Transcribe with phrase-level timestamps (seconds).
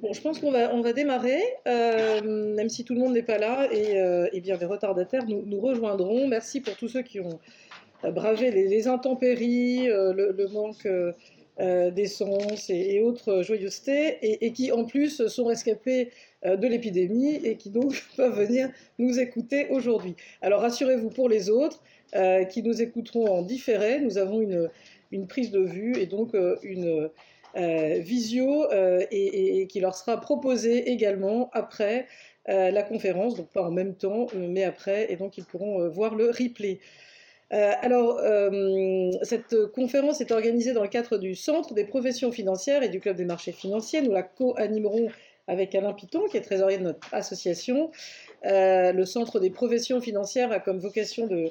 [0.00, 3.24] Bon, je pense qu'on va, on va démarrer, euh, même si tout le monde n'est
[3.24, 6.28] pas là, et, euh, et bien les retardataires nous, nous rejoindront.
[6.28, 7.40] Merci pour tous ceux qui ont
[8.04, 10.86] euh, bravé les, intempéries, le, manque
[11.58, 16.10] d'essence et, autres joyeusetés, et, qui en plus sont rescapés
[16.44, 20.14] de l'épidémie et qui donc peuvent venir nous écouter aujourd'hui.
[20.42, 21.82] Alors rassurez-vous pour les autres
[22.50, 24.70] qui nous écouteront en différé, nous avons une,
[25.10, 27.10] une prise de vue et donc une
[28.00, 32.06] visio euh, et, qui leur sera proposée également après
[32.48, 35.82] euh, la conférence, donc pas en même temps, euh, mais après, et donc ils pourront
[35.82, 36.80] euh, voir le replay.
[37.52, 42.82] Euh, alors, euh, cette conférence est organisée dans le cadre du Centre des professions financières
[42.82, 44.02] et du Club des marchés financiers.
[44.02, 45.08] Nous la co-animerons
[45.46, 47.90] avec Alain Piton, qui est trésorier de notre association.
[48.44, 51.48] Euh, le Centre des professions financières a comme vocation de, euh,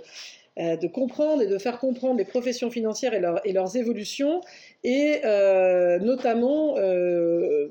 [0.58, 4.42] de comprendre et de faire comprendre les professions financières et, leur- et leurs évolutions,
[4.84, 7.70] et euh, notamment euh,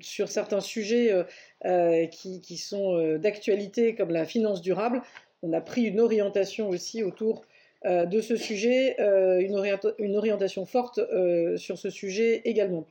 [0.00, 1.24] sur certains sujets euh,
[1.64, 5.00] euh, qui, sont euh, d'actualité, comme la finance durable.
[5.42, 7.42] On a pris une orientation aussi autour
[7.84, 9.56] euh, de ce sujet, euh, une,
[9.98, 12.86] une orientation forte euh, sur ce sujet également.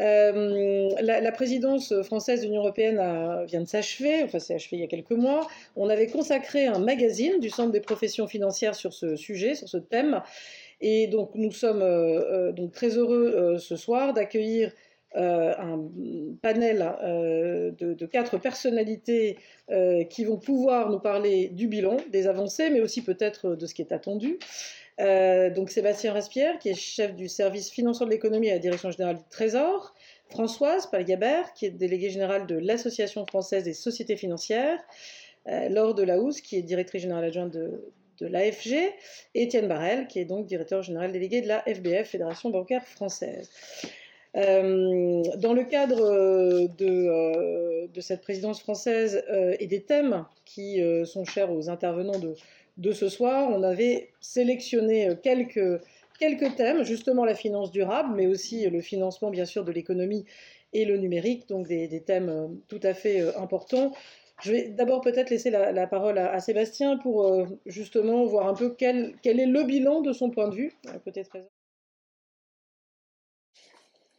[0.00, 3.00] Euh, la, présidence française de l'Union européenne
[3.46, 5.46] vient de s'achever, enfin c'est achevé il y a quelques mois.
[5.74, 9.78] On avait consacré un magazine du Centre des professions financières sur ce sujet, sur ce
[9.78, 10.20] thème.
[10.80, 14.72] Et donc nous sommes euh, euh, donc très heureux ce soir d'accueillir
[15.14, 15.80] un
[16.42, 16.78] panel
[17.78, 19.38] de, quatre personnalités
[20.10, 23.80] qui vont pouvoir nous parler du bilan, des avancées, mais aussi peut-être de ce qui
[23.80, 24.38] est attendu.
[24.98, 28.90] Euh, donc Sébastien Raspierre, qui est chef du service financier de l'économie à la Direction
[28.90, 29.94] générale du Trésor,
[30.30, 34.80] Françoise Palgabert, qui est déléguée générale de l'Association française des sociétés financières,
[35.48, 38.72] euh, Laure Delahousse, qui est directrice générale adjointe de, l'AFG,
[39.34, 43.50] et Étienne Barrel, qui est donc directeur général délégué de la FBF, Fédération bancaire française.
[44.36, 49.22] Euh, dans le cadre euh, de, cette présidence française
[49.58, 52.34] et des thèmes qui sont chers aux intervenants de,
[52.76, 55.80] de ce soir, on avait sélectionné euh, quelques,
[56.18, 60.24] quelques thèmes, justement la finance durable, mais aussi le financement bien sûr de l'économie
[60.72, 63.92] et le numérique, donc des, thèmes euh, tout à fait euh, importants.
[64.42, 68.74] Je vais d'abord peut-être laisser la, parole à, Sébastien pour euh, justement voir un peu
[68.76, 70.72] quel, quel est le bilan de son point de vue,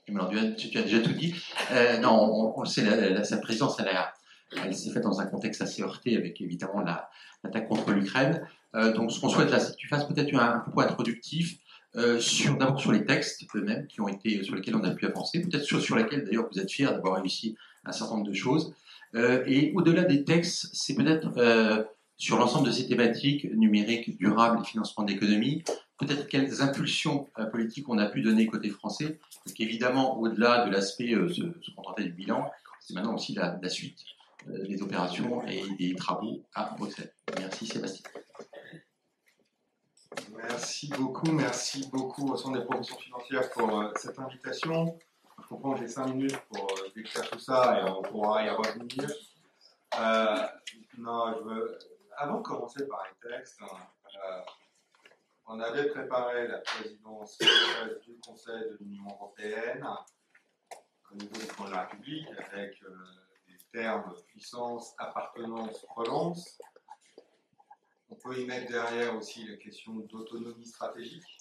[0.06, 1.35] tu, as, tu as déjà tout dit.
[1.72, 4.13] Euh, non, on, on sait, la, la, sa présidence, elle, a-
[4.56, 7.09] elle s'est faite dans un contexte assez heurté avec évidemment la-
[7.44, 8.47] l'attaque contre l'Ukraine.
[8.75, 11.58] Euh, donc, ce qu'on souhaite là, c'est que tu fasses peut-être un, un propos introductif
[11.96, 15.06] euh, sur d'abord sur les textes eux-mêmes qui ont été sur lesquels on a pu
[15.06, 18.34] avancer, peut-être sur, sur lesquels d'ailleurs vous êtes fiers d'avoir réussi un certain nombre de
[18.34, 18.74] choses.
[19.16, 21.84] Euh, et au-delà des textes, c'est peut-être euh,
[22.18, 25.64] sur l'ensemble de ces thématiques numériques, durables et financement de l'économie,
[25.97, 30.72] peut-être quelles impulsions euh, politiques on a pu donner côté français, parce qu'évidemment, au-delà de
[30.72, 34.00] l'aspect euh, se, se contenter du bilan, c'est maintenant aussi la suite
[34.50, 37.13] euh, des opérations et des travaux à Bruxelles.
[37.38, 38.09] Merci Sébastien.
[40.31, 44.97] Merci beaucoup, merci beaucoup au Centre des professions financières pour euh, cette invitation.
[45.41, 48.50] Je comprends que j'ai 5 minutes pour euh, décrire tout ça et on pourra y
[48.50, 49.09] revenir.
[50.97, 51.35] Non.
[52.19, 53.59] Avant de commencer par les textes,
[55.46, 57.38] on avait préparé la présidence
[58.06, 59.88] du Conseil de l'Union européenne
[61.12, 62.81] au niveau du de la République avec
[63.72, 66.59] termes puissance, appartenance, relance.
[68.09, 71.38] On peut y mettre derrière aussi la question d'autonomie stratégique.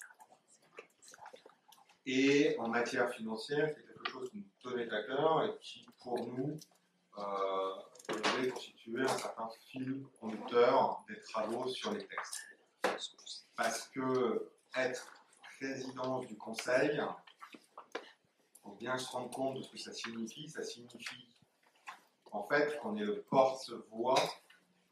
[2.05, 6.25] Et en matière financière, c'est quelque chose qui nous tenait à cœur et qui, pour
[6.25, 6.57] nous,
[7.17, 7.73] euh,
[8.51, 12.43] constituer un certain fil conducteur des travaux sur les textes.
[13.55, 15.11] Parce que être
[15.59, 17.01] président du Conseil,
[17.95, 20.47] il faut bien se rendre compte de ce que ça signifie.
[20.49, 21.27] Ça signifie
[22.37, 24.19] en fait qu'on est le porte-voix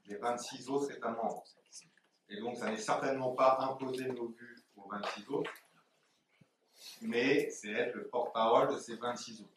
[0.07, 1.43] des 26 autres États membres.
[2.29, 5.51] Et donc, ça n'est certainement pas imposer nos vues aux 26 autres,
[7.01, 9.49] mais c'est être le porte-parole de ces 26 autres.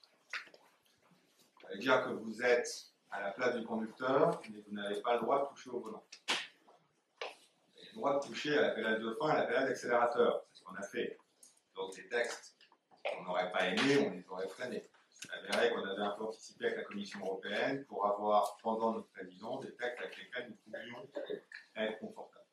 [1.62, 5.14] Ça veut dire que vous êtes à la place du conducteur, mais vous n'avez pas
[5.14, 6.04] le droit de toucher au volant.
[6.28, 9.68] Vous avez le droit de toucher à la pédale de frein et à la pédale
[9.68, 10.44] d'accélérateur.
[10.50, 11.18] C'est ce qu'on a fait.
[11.74, 12.54] Donc, des textes
[13.02, 14.86] qu'on n'aurait pas aimés, on les aurait freinés.
[15.20, 19.08] C'est avéré qu'on avait un peu anticipé avec la Commission européenne pour avoir, pendant notre
[19.08, 21.08] présidence, des textes avec lesquels nous pouvions
[21.76, 22.44] être confortables.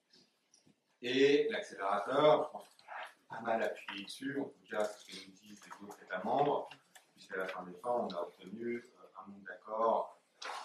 [1.02, 5.88] Et l'accélérateur, je pas mal appuyé dessus, en tout cas, ce que nous disent les
[5.88, 6.70] autres États membres,
[7.14, 10.20] puisqu'à la fin des fins, on a obtenu euh, un nombre d'accords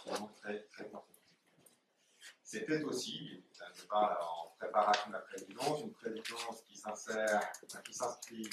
[0.06, 1.06] vraiment très, très conséquent.
[2.42, 3.44] C'était aussi,
[3.74, 8.50] je parle en préparation de la présidence, une présidence qui s'inscrit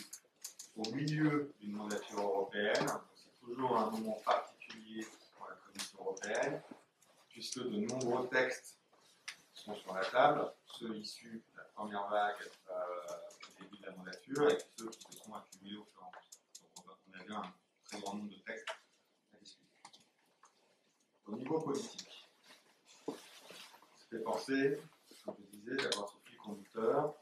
[0.75, 2.87] au milieu d'une mandature européenne.
[3.47, 5.07] Toujours un moment particulier
[5.37, 6.61] pour la Commission européenne,
[7.29, 8.77] puisque de nombreux textes
[9.53, 12.35] sont sur la table, ceux issus de la première vague
[12.69, 12.73] euh,
[13.47, 16.75] au début de la mandature et ceux qui se sont accumulés au fur et à.
[16.75, 17.53] Donc on avait un
[17.85, 18.67] très grand nombre de textes
[19.33, 19.81] à discuter.
[21.27, 22.29] Au niveau politique,
[23.07, 23.13] ça
[24.09, 24.81] fait penser,
[25.23, 27.15] comme je disais, d'avoir ce fil conducteur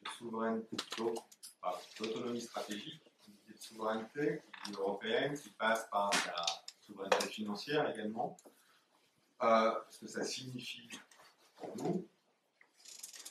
[0.00, 0.76] de souveraineté,
[2.00, 3.07] d'autonomie stratégique,
[3.58, 6.44] souveraineté européenne qui passe par la
[6.80, 8.36] souveraineté financière également,
[9.42, 10.88] euh, parce que ça signifie
[11.56, 12.08] pour nous,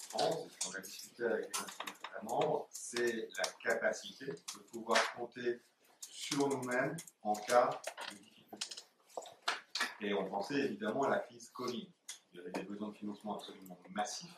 [0.10, 5.62] France, ce qu'on a discuté avec les États membres, c'est la capacité de pouvoir compter
[6.00, 7.82] sur nous-mêmes en cas
[8.12, 8.76] de difficulté.
[10.02, 11.92] Et on pensait évidemment à la crise Covid.
[12.32, 14.38] Il y avait des besoins de financement absolument massifs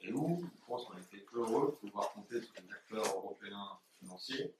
[0.00, 4.54] et où je pense qu'on était heureux de pouvoir compter sur les acteurs européens financiers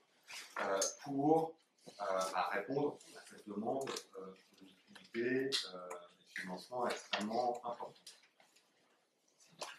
[0.60, 1.54] euh, pour
[2.00, 2.18] euh,
[2.52, 5.88] répondre à cette demande euh, de liquidité euh,
[6.20, 8.00] et de financement extrêmement importante.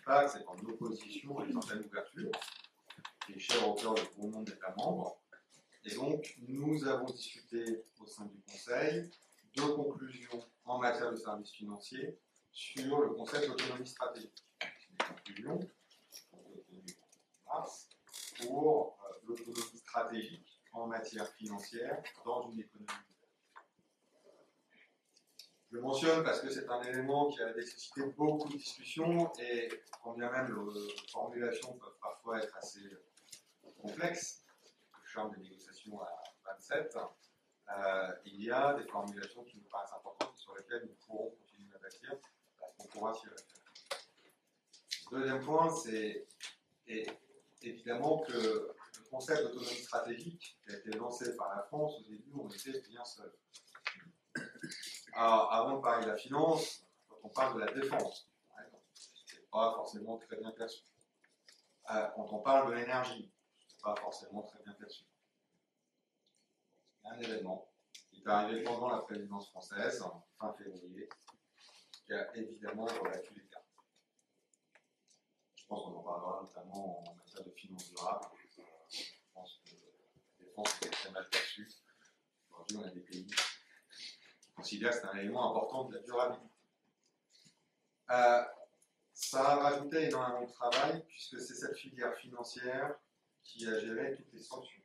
[0.05, 2.31] pas que c'est en opposition à une certaine ouverture
[3.25, 5.21] qui est chère au cœur du grand nombre d'États membres.
[5.85, 9.09] Et donc, nous avons discuté au sein du Conseil
[9.55, 12.17] de conclusions en matière de services financiers
[12.51, 14.43] sur le concept d'autonomie stratégique.
[14.59, 15.59] Des conclusions
[17.45, 17.89] mars
[18.37, 18.98] pour
[19.29, 22.87] l'autonomie stratégique en matière financière dans une économie
[25.71, 29.69] je le mentionne parce que c'est un élément qui a nécessité beaucoup de discussions et
[30.03, 32.81] quand bien même les formulations peuvent parfois être assez
[33.79, 34.43] complexes,
[34.99, 36.09] le charme des négociations à
[36.45, 41.29] 27, euh, il y a des formulations qui nous paraissent importantes sur lesquelles nous pourrons
[41.29, 42.15] continuer à bâtir
[42.59, 43.59] parce qu'on pourra s'y référer.
[45.11, 46.27] Deuxième point, c'est
[47.61, 48.71] évidemment que
[49.09, 53.03] concept d'autonomie stratégique qui a été lancé par la France au début, on était bien
[53.03, 53.33] seul.
[55.13, 58.29] Alors, avant de parler de la finance, quand on parle de la défense,
[58.93, 60.83] c'est pas forcément très bien perçu.
[61.91, 63.31] Euh, quand on parle de l'énergie,
[63.67, 65.03] c'est pas forcément très bien perçu.
[67.03, 67.71] Un événement
[68.11, 70.03] qui est arrivé pendant la présidence française,
[70.37, 71.09] fin février,
[72.05, 73.65] qui a évidemment rebattu les cartes.
[75.55, 78.27] Je pense qu'on en parlera notamment en matière de finances durables.
[80.63, 81.27] Très mal.
[82.51, 83.27] Aujourd'hui, on a des pays
[84.59, 86.45] considère que c'est un élément important de la durabilité.
[88.11, 88.43] Euh,
[89.13, 92.95] ça a rajouté énormément de travail, puisque c'est cette filière financière
[93.43, 94.83] qui a géré toutes les sanctions.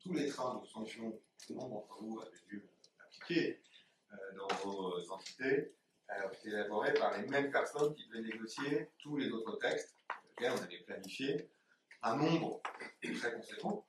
[0.00, 2.68] Tous les trains de sanctions que tout le monde d'entre vous avez dû
[2.98, 3.60] appliquer
[4.12, 5.72] euh, dans vos entités
[6.08, 9.94] ont été élaborés par les mêmes personnes qui devaient négocier tous les autres textes,
[10.28, 11.50] lesquels on avait planifié
[12.02, 12.60] un nombre
[13.02, 13.84] très conséquent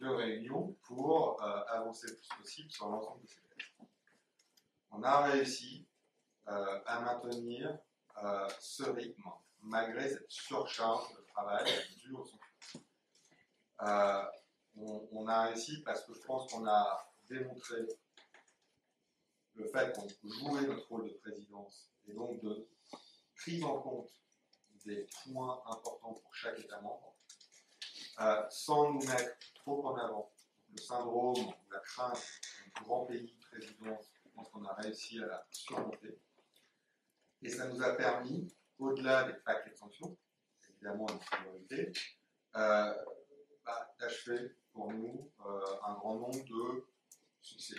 [0.00, 3.44] de réunions pour avancer le plus possible sur l'ensemble de ces
[4.96, 5.86] on a réussi
[6.46, 7.78] euh, à maintenir
[8.22, 9.28] euh, ce rythme
[9.62, 11.64] malgré cette surcharge de travail
[11.98, 12.26] due aux
[13.82, 14.24] euh,
[14.76, 17.76] on, a réussi parce que je pense qu'on a démontré
[19.54, 22.68] le fait qu'on jouait notre rôle de présidence et donc de
[23.36, 24.10] prise en compte
[24.84, 27.16] des points importants pour chaque État membre,
[28.50, 30.30] sans nous mettre trop en avant.
[30.70, 32.22] Le syndrome la crainte
[32.64, 36.18] du grand pays présidence je pense qu'on a réussi à la surmonter.
[37.42, 40.16] Et ça nous a permis, au-delà des paquets de sanctions,
[40.68, 41.92] évidemment une priorité,
[42.56, 42.94] euh,
[43.64, 46.86] bah, d'achever pour nous euh, un grand nombre de
[47.40, 47.76] succès.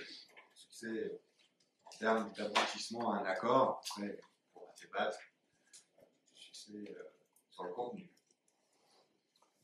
[0.54, 1.20] Succès
[1.84, 4.18] en termes d'aboutissement à un accord, après,
[4.56, 5.20] on va débattre,
[6.36, 7.04] succès euh,
[7.50, 8.15] sur le contenu.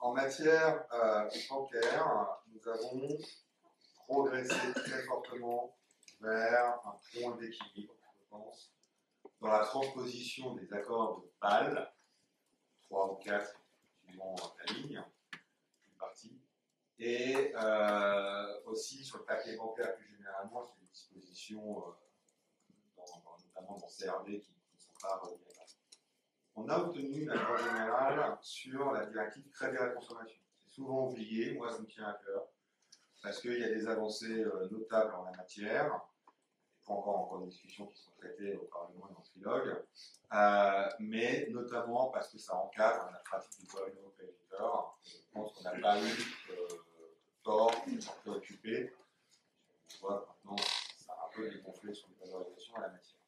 [0.02, 0.84] En matière
[1.48, 3.08] bancaire, nous avons
[4.08, 5.78] progressé très fortement
[6.20, 8.74] vers un point d'équilibre, je pense,
[9.40, 11.94] dans la transposition des accords de Bâle,
[12.82, 13.62] 3 ou 4
[14.04, 15.04] suivant la ligne,
[15.88, 16.42] une partie,
[16.98, 23.04] et euh, aussi sur le papier bancaire plus généralement, sur les dispositions, euh,
[23.46, 25.51] notamment dans CRD, qui ne sont pas reliées
[26.56, 30.42] On a obtenu un accord général sur la directive crédit à la consommation.
[30.58, 32.48] C'est souvent oublié, moi ça me tient à cœur,
[33.24, 36.02] parce qu'il y a des avancées euh, notables en la matière
[36.86, 39.84] pas encore encore des discussions qui sont traitées au Parlement et en trilogue,
[40.34, 44.98] euh, mais notamment parce que ça encadre la pratique du gouvernement créditeur.
[45.04, 46.12] Je pense qu'on n'a pas eu
[46.52, 46.68] euh,
[47.44, 48.94] tort de s'en préoccuper.
[49.96, 50.64] On voit maintenant
[50.98, 53.21] ça a un peu dégonflé sur les valorisations à la matière.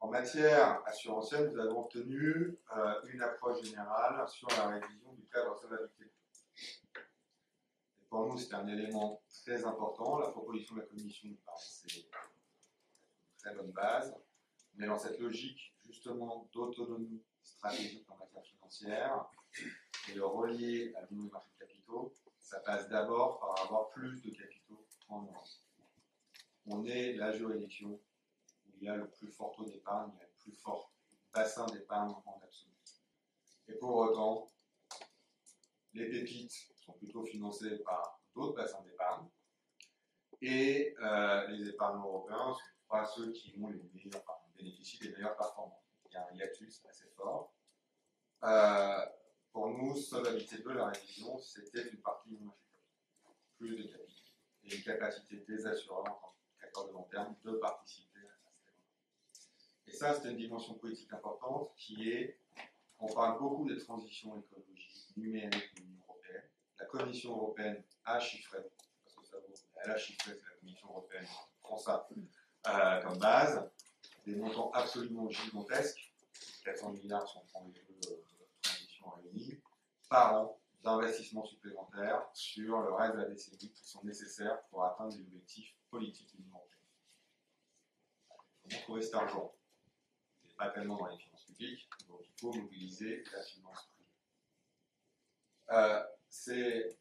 [0.00, 5.54] En matière assurantielle, nous avons obtenu euh, une approche générale sur la révision du cadre
[5.54, 6.10] de solvabilité.
[8.08, 10.18] pour nous, c'est un élément très important.
[10.18, 12.08] La proposition de la Commission paraissait une
[13.36, 14.16] très bonne base.
[14.76, 19.30] Mais dans cette logique, justement, d'autonomie stratégique en matière financière,
[20.08, 24.22] et de relier à l'union des marchés de capitaux, ça passe d'abord par avoir plus
[24.22, 25.46] de capitaux en Europe.
[26.66, 28.00] On est la juridiction
[28.80, 30.92] il y a le plus fort taux d'épargne, le plus fort
[31.32, 32.72] bassin d'épargne en absolu.
[33.68, 34.50] Et pour autant,
[35.92, 39.28] les pépites sont plutôt financées par d'autres bassins d'épargne,
[40.42, 44.98] et euh, les épargnants européens ne sont pas ceux qui ont les meilleurs, enfin, bénéficient
[44.98, 45.84] des meilleures performances.
[46.06, 47.52] Il y a un hiatus assez fort.
[48.44, 49.06] Euh,
[49.52, 52.60] pour nous, Solvabilité 2, la révision, c'était une partie marché
[53.58, 54.32] plus de capitaux
[54.62, 56.34] et une capacité des assureurs en
[56.72, 58.09] tant de long terme de participer.
[59.90, 62.38] Et ça, c'est une dimension politique importante qui est,
[63.00, 66.44] on parle beaucoup des transitions écologiques, numériques de l'Union européenne.
[66.78, 68.58] La Commission européenne a chiffré,
[69.02, 72.08] parce que ça vaut, elle a chiffré, c'est la Commission européenne qui prend ça
[72.68, 73.68] euh, comme base,
[74.24, 76.12] des montants absolument gigantesques,
[76.64, 78.22] 400 milliards si on prend les deux euh,
[78.62, 79.60] transitions réunies,
[80.08, 85.16] par an d'investissements supplémentaires sur le reste de la décennie qui sont nécessaires pour atteindre
[85.16, 86.78] les objectifs politiques de l'Union européenne.
[88.62, 89.52] Comment trouver cet argent?
[90.60, 94.10] Pas dans les finances publiques, donc il faut mobiliser la finance privée.
[95.70, 96.98] Euh, C'est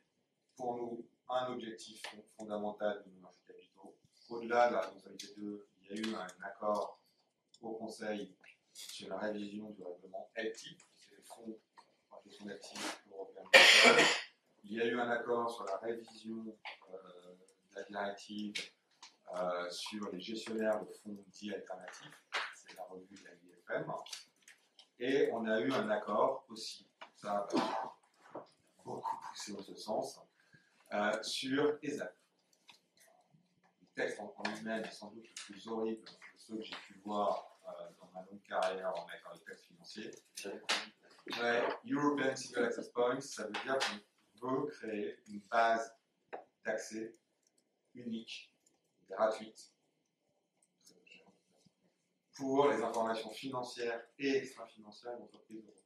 [0.56, 2.02] pour nous un objectif
[2.38, 3.98] fondamental de nos marchés de capitaux.
[4.30, 7.02] Au-delà de la responsabilité 2, il y a eu un accord
[7.62, 8.36] au Conseil
[8.72, 11.60] sur la révision du règlement LTIP, c'est les fonds
[12.12, 13.44] en gestion d'actifs européens.
[14.64, 16.58] Il y a eu un accord sur la révision
[16.94, 17.36] euh,
[17.72, 18.54] de la directive
[19.36, 22.24] euh, sur les gestionnaires de fonds dits alternatifs,
[22.56, 23.36] c'est la revue de la
[25.00, 27.48] Et on a eu un accord aussi, ça a
[28.84, 30.20] beaucoup poussé dans ce sens,
[30.94, 32.16] euh, sur ESAP.
[33.82, 36.76] Le texte en, en lui-même est sans doute le plus horrible de ceux que j'ai
[36.76, 40.12] pu voir euh, dans ma longue carrière en matière de texte financier.
[41.40, 43.78] Ouais, European Single Access Points, ça veut dire
[44.40, 45.96] qu'on veut créer une base
[46.66, 47.16] d'accès
[47.94, 48.52] unique,
[49.10, 49.72] gratuite,
[52.40, 55.84] pour les informations financières et extra-financières d'entreprises européennes.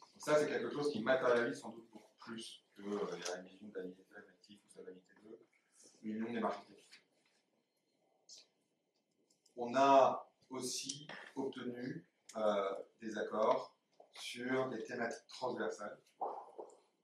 [0.00, 3.94] Donc ça, c'est quelque chose qui matérialise sans doute beaucoup plus que euh, la IFM
[4.28, 5.38] active ou Solvabilité 2,
[6.02, 7.02] l'union des marchés capitaux.
[9.56, 11.06] On a aussi
[11.36, 12.06] obtenu
[12.36, 13.76] euh, des accords
[14.14, 15.98] sur des thématiques transversales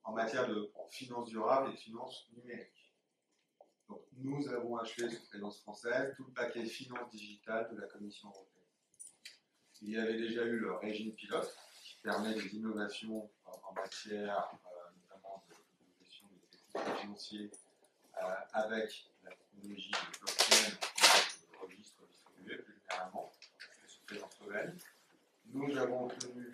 [0.05, 2.80] en matière de finances durables et de finances numériques.
[4.23, 8.67] Nous avons achevé sous présidence française tout le paquet finances digitales de la Commission européenne.
[9.81, 14.51] Il y avait déjà eu le régime pilote qui permet des innovations en, en matière
[14.67, 15.55] euh, notamment de,
[16.05, 17.51] gestion des actifs financiers
[18.23, 20.71] euh, avec la technologie de blockchain,
[21.53, 23.33] de registre distribué plus généralement,
[23.87, 24.79] sous présidence slovène.
[25.47, 26.53] Nous avons obtenu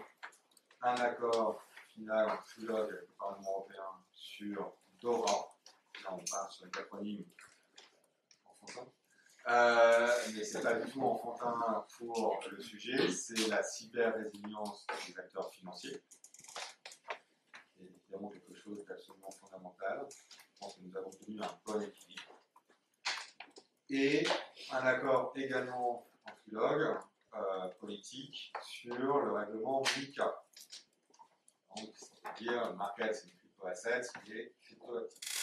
[0.83, 1.61] un accord
[1.93, 5.53] final en trilogue avec le Parlement européen sur DORA.
[6.05, 7.25] Là, on parle sur les acronymes
[8.67, 8.93] enfantin.
[9.49, 15.19] Euh, mais ce n'est pas du tout enfantin pour le sujet, c'est la cyber-résilience des
[15.19, 16.03] acteurs financiers.
[17.77, 20.07] C'est évidemment quelque chose d'absolument fondamental.
[20.11, 22.43] Je pense que nous avons obtenu un bon équilibre.
[23.89, 24.27] Et
[24.73, 26.99] un accord également en trilogue
[27.35, 30.43] euh, politique sur le règlement MICA.
[31.77, 35.36] Donc, c'est-à-dire market c'est crypto-assets et crypto-actifs.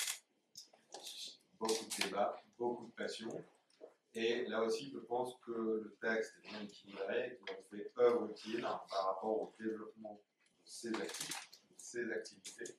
[1.63, 3.29] Beaucoup de débats, beaucoup de passion.
[4.13, 8.29] Et là aussi, je pense que le texte est bien équilibré et qu'on fait œuvre
[8.29, 12.75] utile par rapport au développement de ces actifs, ces activités,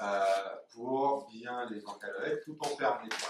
[0.00, 3.26] euh, pour bien les encadrer tout en permettant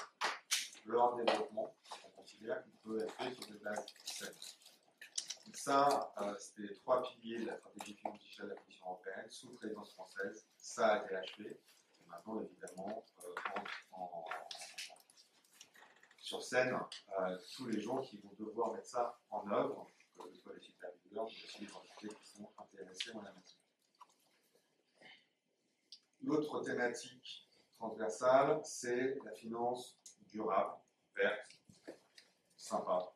[0.86, 1.74] leur développement.
[2.04, 4.28] On considère qu'il peut être fait sur des bases saines.
[5.54, 9.26] Ça, euh, c'était les trois piliers de la stratégie finance digitale de la Commission européenne
[9.28, 10.46] sous présidence française.
[10.56, 11.60] Ça a été achevé.
[12.08, 13.60] Maintenant, évidemment, euh,
[13.92, 14.24] en,
[16.18, 16.78] sur scène,
[17.18, 19.86] euh, tous les gens qui vont devoir mettre ça en œuvre,
[20.18, 23.60] que ce soit les superviseurs, aussi les entités qui sont intéressées en la matière.
[26.22, 30.74] L'autre thématique transversale, c'est la finance durable,
[31.16, 31.60] verte,
[32.56, 33.12] sympa.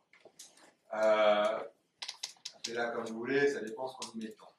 [0.95, 1.69] Euh,
[2.69, 4.52] là, comme vous voulez, ça dépend ce qu'on y met dedans.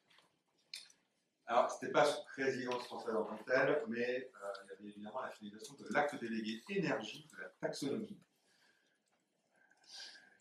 [1.46, 4.72] Alors, ce n'était pas sous présidence française en tant que telle, mais euh, il y
[4.72, 8.22] avait évidemment la finalisation de l'acte délégué énergie de la taxonomie,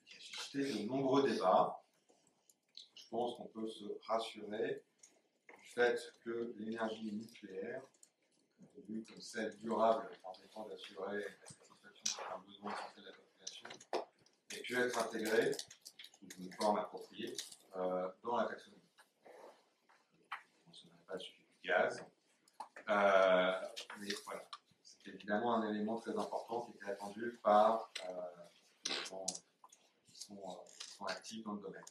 [0.06, 1.82] qui a suscité de nombreux débats.
[2.94, 4.84] Je pense qu'on peut se rassurer
[5.48, 7.82] du fait que l'énergie nucléaire,
[8.88, 13.68] vue comme celle durable permettant d'assurer la satisfaction un besoin de la population,
[14.52, 17.36] et puis être intégrée sous une forme appropriée
[17.76, 18.80] euh, dans la taxonomie.
[19.24, 22.04] Je ne mentionnerai pas le sujet du gaz,
[22.88, 23.52] euh,
[24.82, 28.12] c'est évidemment un élément très important qui était attendu par euh,
[28.88, 29.26] les gens
[30.12, 31.82] qui sont, euh, actifs dans le domaine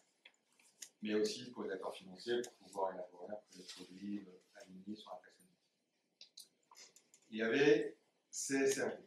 [1.01, 5.17] mais aussi pour les acteurs financiers pour pouvoir élaborer les produits euh, alignés sur la
[5.17, 5.57] taxonomie.
[7.29, 7.97] Il y avait
[8.29, 9.03] CSRD.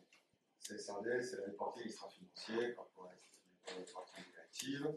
[0.61, 3.21] CSRD, c'est le reporting extra-financier, corporate
[3.79, 4.97] reporting active.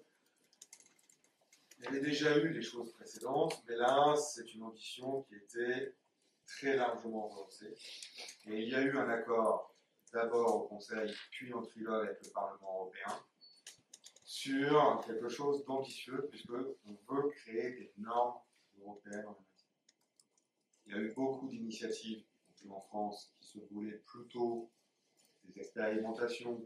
[1.80, 5.96] Il y avait déjà eu des choses précédentes, mais là, c'est une ambition qui était
[6.46, 7.76] très largement relancée.
[8.48, 9.76] Et il y a eu un accord
[10.12, 13.24] d'abord au Conseil, puis en trilogue avec le Parlement européen,
[14.24, 18.40] sur quelque chose d'ambitieux, puisqu'on veut créer des normes
[18.80, 19.68] européennes en la matière.
[20.86, 22.24] Il y a eu beaucoup d'initiatives
[22.70, 24.72] en France qui se voulaient plutôt
[25.44, 26.66] des expérimentations,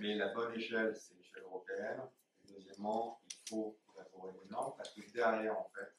[0.00, 2.00] mais la bonne échelle, c'est l'échelle européenne.
[2.44, 3.76] Et deuxièmement, il faut
[4.50, 5.94] normes, parce que derrière, en fait,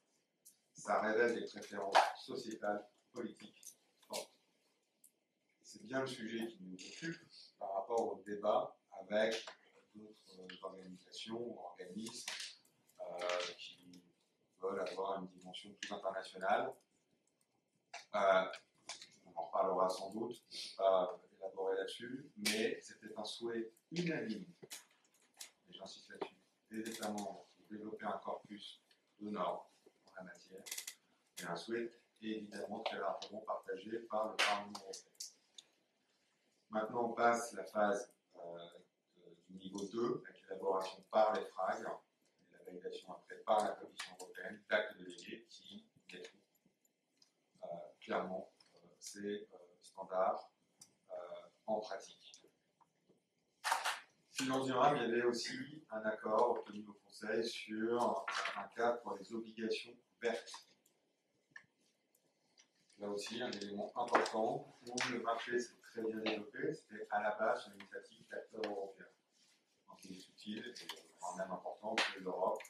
[0.73, 3.63] ça révèle des préférences sociétales, politiques
[4.07, 4.31] fortes.
[5.61, 7.21] C'est bien le sujet qui nous occupe
[7.57, 9.45] par rapport au débat avec
[9.93, 12.29] d'autres organisations organismes
[13.01, 14.03] euh, qui
[14.61, 16.73] veulent avoir une dimension plus internationale.
[18.15, 18.45] Euh,
[19.25, 23.71] on en reparlera sans doute, je ne vais pas élaborer là-dessus, mais c'était un souhait
[23.91, 24.45] unanime,
[25.67, 26.35] et j'insiste là-dessus,
[26.71, 28.81] des États membres développer un corpus
[29.19, 29.61] de normes
[30.07, 30.63] en la matière,
[31.39, 35.11] et un souhait évidemment très largement partagé par le Parlement européen.
[36.69, 42.53] Maintenant, on passe la phase euh, du niveau 2, avec l'élaboration par les FRAG et
[42.53, 46.31] la validation après par la Commission européenne d'actes délégués qui mettent
[47.63, 47.67] euh,
[48.01, 49.47] clairement euh, ces
[49.81, 50.51] standards
[51.65, 52.28] en pratique.
[54.39, 58.25] Finance durable, il y avait aussi un accord obtenu au Conseil sur
[58.55, 60.53] un cadre pour les obligations vertes.
[62.99, 67.35] Là aussi, un élément important où le marché s'est très bien développé, c'était à la
[67.35, 69.05] base une initiative d'acteurs européens
[70.05, 70.87] il est utile et
[71.19, 72.61] vraiment même important que l'Europe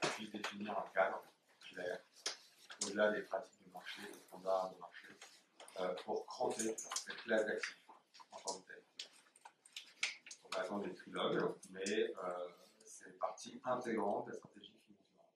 [0.00, 1.22] puisse définir un cadre
[1.60, 2.00] clair,
[2.84, 5.06] au-delà des pratiques de marché, des standards de marché,
[5.80, 7.78] euh, pour cranter cette classe d'actifs
[8.32, 8.82] en tant que telle.
[10.52, 12.48] Va attendre des trilogues, mais euh,
[12.84, 15.26] c'est partie intégrante de la stratégie financière.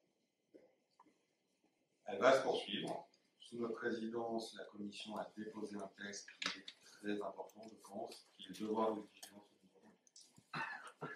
[2.05, 3.09] Elle va se poursuivre.
[3.41, 8.29] Sous notre présidence, la Commission a déposé un texte qui est très important, je pense,
[8.37, 9.57] qui est le devoir de vigilance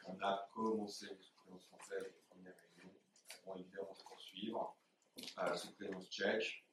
[0.06, 2.94] on a commencé sous présidence française les premières réunions.
[3.46, 4.76] Vont évidemment se poursuivre.
[5.38, 6.64] Euh, sous présidence tchèque,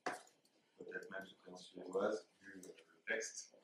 [0.78, 2.76] peut-être même sous présidence suédoise, vu le
[3.08, 3.57] texte,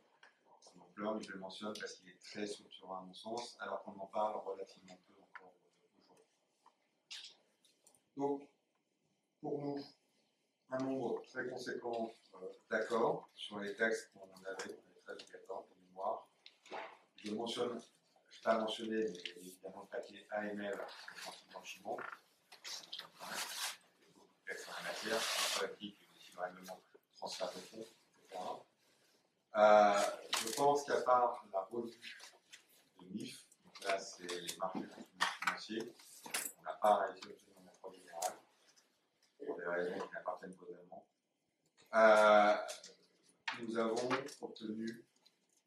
[0.96, 4.36] je le mentionne parce qu'il est très structurant à mon sens, alors qu'on en parle
[4.46, 6.26] relativement peu encore aujourd'hui.
[8.16, 8.48] Donc,
[9.42, 9.84] pour nous,
[10.70, 15.66] un nombre très conséquent euh, d'accords sur les textes qu'on avait, les 13 ou 14
[15.70, 16.28] de mémoire.
[17.18, 17.82] Je mentionne
[18.30, 20.76] je pas mentionné, mais évidemment le papier AML,
[24.46, 26.66] textes en la matière, aussi le
[27.16, 27.86] transfert de fonds,
[28.18, 28.40] etc.
[29.56, 30.00] Euh,
[30.42, 31.92] je pense qu'à part la revue
[33.00, 34.80] de MIF, donc là c'est les marchés
[35.44, 35.94] financiers,
[36.58, 38.40] on n'a pas réussi à obtenir un approche générale,
[39.38, 41.08] pour des raisons qui n'appartiennent pas vraiment.
[41.94, 42.56] Euh,
[43.62, 44.10] nous avons
[44.42, 45.06] obtenu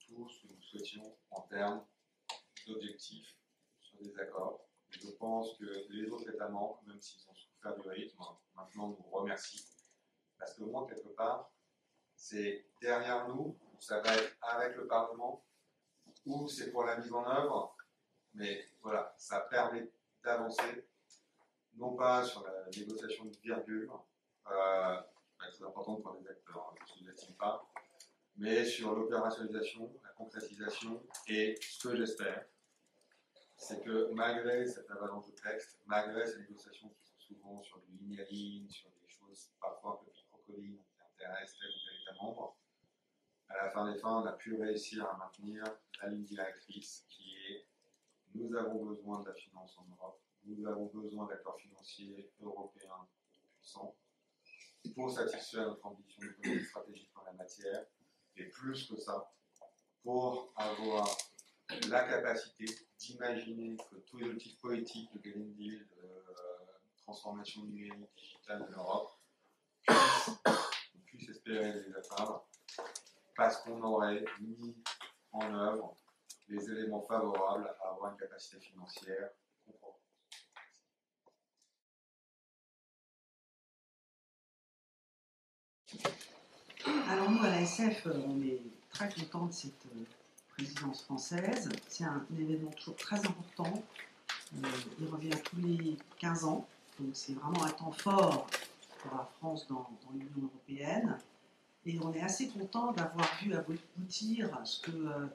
[0.00, 1.86] tout ce que nous souhaitions en termes
[2.66, 3.36] d'objectifs
[3.80, 4.66] sur des accords.
[4.90, 8.18] je pense que les autres États membres, même s'ils ont souffert du rythme,
[8.56, 9.64] maintenant nous remercient.
[10.38, 11.52] Parce que moins, quelque part,
[12.16, 15.44] c'est derrière nous, ça va être avec le Parlement,
[16.24, 17.76] ou c'est pour la mise en œuvre,
[18.34, 19.90] mais voilà, ça permet
[20.22, 20.86] d'avancer,
[21.74, 23.90] non pas sur la négociation de virgule,
[24.50, 25.00] euh,
[25.38, 27.66] très importante pour les acteurs, hein, je ne pas,
[28.36, 32.46] mais sur l'opérationnalisation, la concrétisation, et ce que j'espère,
[33.56, 37.96] c'est que malgré cette avalanche de textes, malgré ces négociations qui sont souvent sur du
[37.96, 42.02] ligne à ligne, sur des choses parfois un peu microcolines qui intéressent tel ou tel
[42.02, 42.55] État membre,
[43.48, 45.64] à la fin des fins, on a pu réussir à maintenir
[46.02, 47.66] la ligne directrice qui est
[48.34, 53.08] nous avons besoin de la finance en Europe, nous avons besoin d'acteurs financiers européens
[53.58, 53.94] puissants.
[54.94, 57.86] Pour satisfaire notre ambition de stratégique en la matière,
[58.36, 59.32] et plus que ça,
[60.02, 61.08] pour avoir
[61.88, 62.66] la capacité
[62.98, 66.16] d'imaginer que tous les outils politiques de Green Deal, de euh,
[66.98, 69.18] transformation numérique digitale de l'Europe
[71.06, 72.46] puissent, espérer les atteindre
[73.36, 74.74] parce qu'on aurait mis
[75.32, 75.96] en œuvre
[76.48, 79.30] les éléments favorables à avoir une capacité financière
[79.64, 79.94] conforme.
[87.08, 90.04] Alors nous, à la SF, on est très contents de cette euh,
[90.48, 91.68] présidence française.
[91.88, 93.84] C'est un, événement toujours très important.
[94.54, 94.68] Euh,
[95.00, 96.66] il revient tous les 15 ans,
[96.98, 98.46] donc c'est vraiment un temps fort
[98.98, 101.18] pour la France dans, l'Union européenne.
[101.86, 105.26] Et on est assez content d'avoir vu aboutir ce que euh,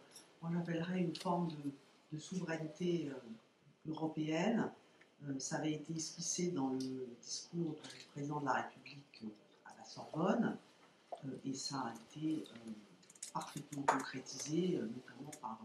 [0.42, 3.10] on appellerait une forme de, souveraineté
[3.88, 4.70] européenne.
[5.40, 9.24] ça avait été esquissé dans le discours du président de la République
[9.64, 10.58] à la Sorbonne.
[11.26, 12.72] Euh, et ça a été euh,
[13.34, 15.60] parfaitement concrétisé, euh, notamment par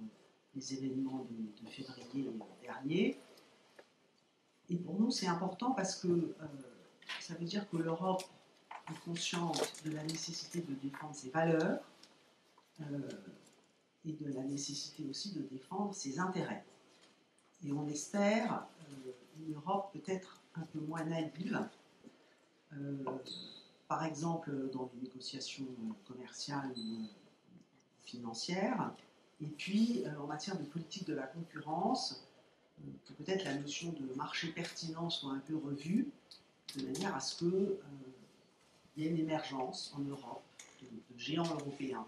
[0.54, 2.30] les événements de, février
[2.62, 3.18] dernier.
[4.70, 6.34] Et pour nous, c'est important parce que
[7.20, 8.22] ça veut dire que l'Europe
[8.90, 11.80] est consciente de la nécessité de défendre ses valeurs
[14.04, 16.64] et de la nécessité aussi de défendre ses intérêts.
[17.64, 18.66] Et on espère
[19.38, 21.66] une Europe peut-être un peu moins naïve,
[23.88, 25.66] par exemple dans les négociations
[26.06, 27.08] commerciales ou
[28.02, 28.92] financières,
[29.40, 32.26] et puis euh, en matière de politique de la concurrence,
[32.80, 36.08] euh, que peut-être la notion de marché pertinent soit un peu revue,
[36.76, 37.76] de manière à ce qu'il
[38.96, 40.42] euh, y ait une émergence en Europe
[40.82, 42.06] de, géants européens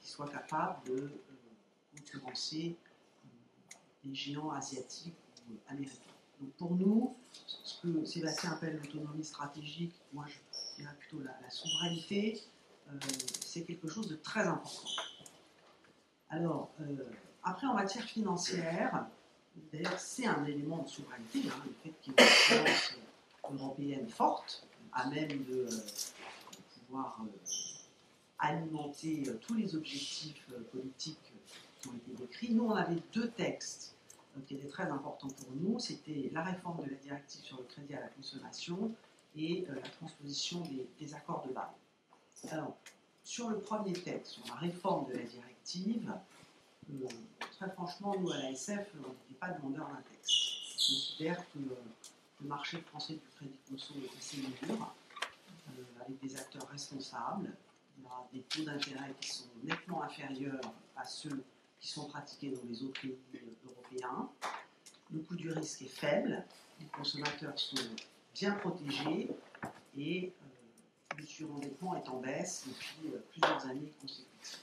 [0.00, 1.10] qui soient capables de
[1.96, 2.76] concurrencer
[4.04, 5.14] les géants asiatiques
[5.50, 6.10] ou américains.
[6.40, 10.34] Donc pour nous, ce que Sébastien appelle l'autonomie stratégique, moi je
[10.98, 12.42] plutôt la, souveraineté,
[12.88, 12.98] euh,
[13.40, 14.88] c'est quelque chose de très important.
[16.30, 16.96] Alors, euh,
[17.42, 19.06] après en matière financière,
[19.72, 22.96] d'ailleurs c'est un élément de souveraineté, hein, le fait qu'il y ait une finance
[23.50, 25.66] européenne forte, à même de,
[26.86, 27.48] pouvoir euh,
[28.38, 31.32] alimenter tous les objectifs politiques
[31.80, 32.50] qui ont été décrits.
[32.52, 33.94] Nous, on avait deux textes
[34.46, 35.78] qui étaient très importants pour nous.
[35.78, 38.92] C'était la réforme de la directive sur le crédit à la consommation
[39.36, 40.62] et euh, la transposition
[40.98, 41.70] des, accords de Bâle.
[42.50, 42.76] Alors,
[43.24, 46.12] sur le premier texte, sur la réforme de la directive,
[46.90, 47.08] euh,
[47.52, 50.30] très franchement, nous à l'ASF, on n'était pas demandeur d'un texte.
[50.30, 51.74] On considère que euh,
[52.42, 54.94] le marché français du crédit conso est assez mûr,
[56.00, 57.50] avec des acteurs responsables.
[57.98, 60.60] Il y a des taux d'intérêt qui sont nettement inférieurs
[60.96, 61.44] à ceux
[61.78, 63.16] qui sont pratiqués dans les autres pays
[63.64, 64.28] européens.
[65.12, 66.44] Le coût du risque est faible,
[66.80, 67.76] les consommateurs sont
[68.34, 69.28] bien protégé
[69.96, 74.58] et euh, le surendettement est en baisse depuis euh, plusieurs années consécutives.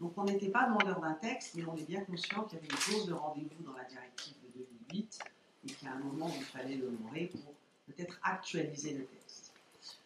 [0.00, 2.68] Donc on n'était pas demandeur d'un texte, mais on est bien conscient qu'il y avait
[2.68, 5.18] une clause de rendez-vous dans la directive de 2008
[5.66, 7.54] et a un moment il fallait le pour
[7.86, 9.52] peut-être actualiser le texte.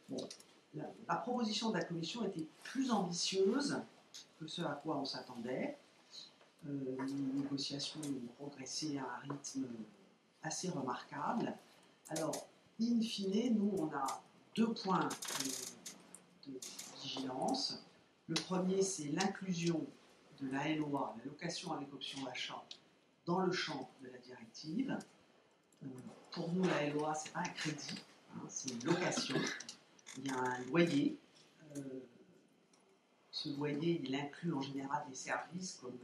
[0.09, 0.29] Bon,
[0.75, 3.81] la, proposition de la Commission était plus ambitieuse
[4.39, 5.77] que ce à quoi on s'attendait.
[6.67, 9.67] Euh, les négociations ont progressé à un rythme
[10.43, 11.55] assez remarquable.
[12.09, 12.47] Alors,
[12.81, 14.23] in fine, nous, on a
[14.55, 15.09] deux points
[16.47, 16.59] de,
[17.03, 17.83] vigilance.
[18.29, 19.87] Le premier, c'est l'inclusion
[20.41, 22.63] de la LOA, la location avec option d'achat,
[23.27, 24.99] dans le champ de la directive.
[25.85, 25.89] Euh,
[26.31, 28.03] pour nous, la LOA, ce n'est pas un crédit,
[28.35, 29.37] hein, c'est une location.
[30.19, 31.19] Il y a un loyer.
[31.77, 31.81] Euh,
[33.31, 35.99] ce loyer, il inclut en général des services comme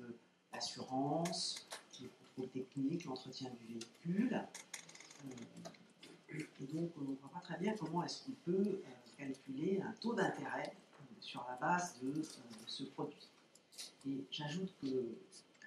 [0.53, 1.67] l'assurance,
[2.03, 4.45] le contrôle technique, l'entretien du véhicule.
[5.27, 5.31] Euh,
[6.33, 8.81] et donc, on ne voit pas très bien comment est-ce qu'on peut euh,
[9.19, 12.23] calculer un taux d'intérêt euh, sur la base de euh,
[12.67, 13.29] ce produit.
[14.07, 15.17] Et j'ajoute que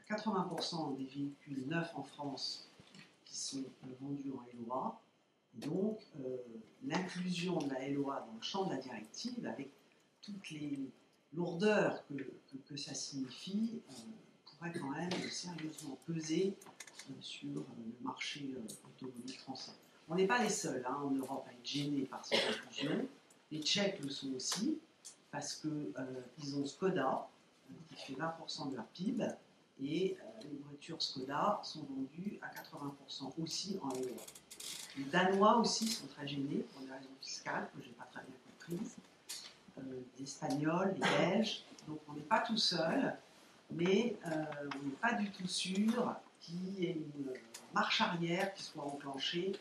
[0.10, 2.70] 80% des véhicules neufs en France
[3.36, 3.64] sont
[4.00, 5.02] vendus en LOA,
[5.54, 6.00] donc
[6.84, 9.72] l'inclusion de la LOA dans le champ de la directive, avec
[10.22, 10.80] toutes les
[11.34, 12.14] lourdeurs que,
[12.68, 13.82] que, ça signifie,
[14.46, 16.56] pourrait quand même sérieusement peser
[17.20, 17.64] sur le
[18.02, 18.50] marché
[18.86, 19.74] automobile français.
[20.10, 23.08] On n'est pas les seuls hein, en Europe à être gênés par cette inclusion.
[23.52, 24.80] Les Tchèques le sont aussi,
[25.32, 27.28] parce qu'ils euh, ont Skoda,
[27.70, 29.26] euh, qui fait 20% de leur PIB,
[29.82, 34.32] et euh, les voitures Skoda sont vendues à 80% aussi en Europe.
[34.98, 38.22] Les Danois aussi sont très gênés pour des raisons fiscales que je n'ai pas très
[38.24, 38.96] bien comprises.
[40.18, 41.64] les Espagnols, les Belges.
[41.88, 43.18] Donc on n'est pas tout seul,
[43.72, 47.34] mais on n'est pas du tout sûr qu'il y ait une
[47.74, 49.54] marche arrière qui soit enclenchée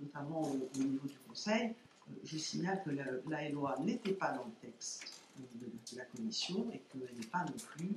[0.00, 1.74] notamment au, niveau du Conseil,
[2.08, 6.80] euh, je signale que la, LOA n'était pas dans le texte de, la Commission et
[6.88, 7.92] qu'elle n'est pas non plus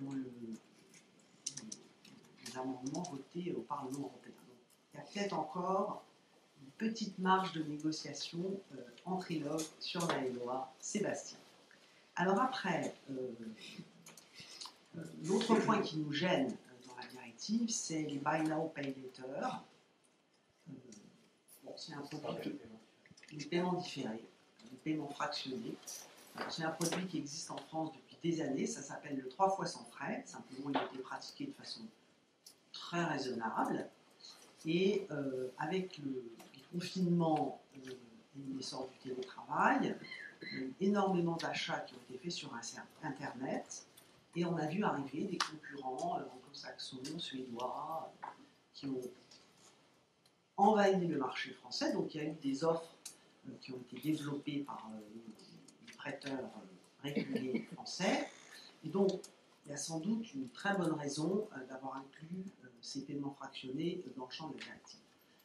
[0.00, 0.24] dans le,
[2.56, 4.32] amendements votés au Parlement européen.
[4.48, 4.56] Donc,
[4.92, 6.04] il y a peut-être encore
[6.62, 10.72] une petite marge de négociation euh, en trilogue sur la LOA.
[10.78, 11.38] Sébastien.
[12.16, 12.94] Alors après,
[15.24, 16.48] l'autre point qui nous gêne
[16.86, 19.62] dans la directive, c'est les buy now, pay later.
[21.62, 22.58] bon, c'est un produit,
[23.32, 24.24] les paiements différés,
[24.70, 25.74] les paiements fractionnés.
[26.48, 29.66] C'est un produit qui existe en France depuis des années, ça s'appelle le 3 fois
[29.66, 31.80] sans frais, simplement il a été pratiqué de façon
[32.78, 33.88] très raisonnable.
[34.64, 39.96] Et euh, avec le, les confinements euh, et l'essor du télétravail,
[40.80, 42.50] énormément d'achats qui ont été faits sur
[43.02, 43.86] Internet.
[44.34, 48.12] Et on a vu arriver des concurrents euh, anglo-saxons, suédois,
[48.74, 49.00] qui ont
[50.56, 51.92] envahi le marché français.
[51.92, 52.94] Donc il y a eu des offres
[53.60, 54.90] qui ont été développées par
[55.86, 56.50] les prêteurs
[57.02, 58.28] régulés français.
[58.84, 59.20] Et donc,
[59.66, 62.44] il y a sans doute une très bonne raison d'avoir inclus
[62.80, 65.00] ces paiements fractionnés dans le champ de directive.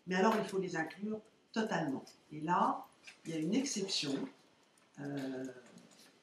[0.08, 1.20] Mais alors, il faut les inclure
[1.52, 2.04] totalement.
[2.32, 2.86] Et là,
[3.26, 4.14] il y a une exception
[5.00, 5.46] euh,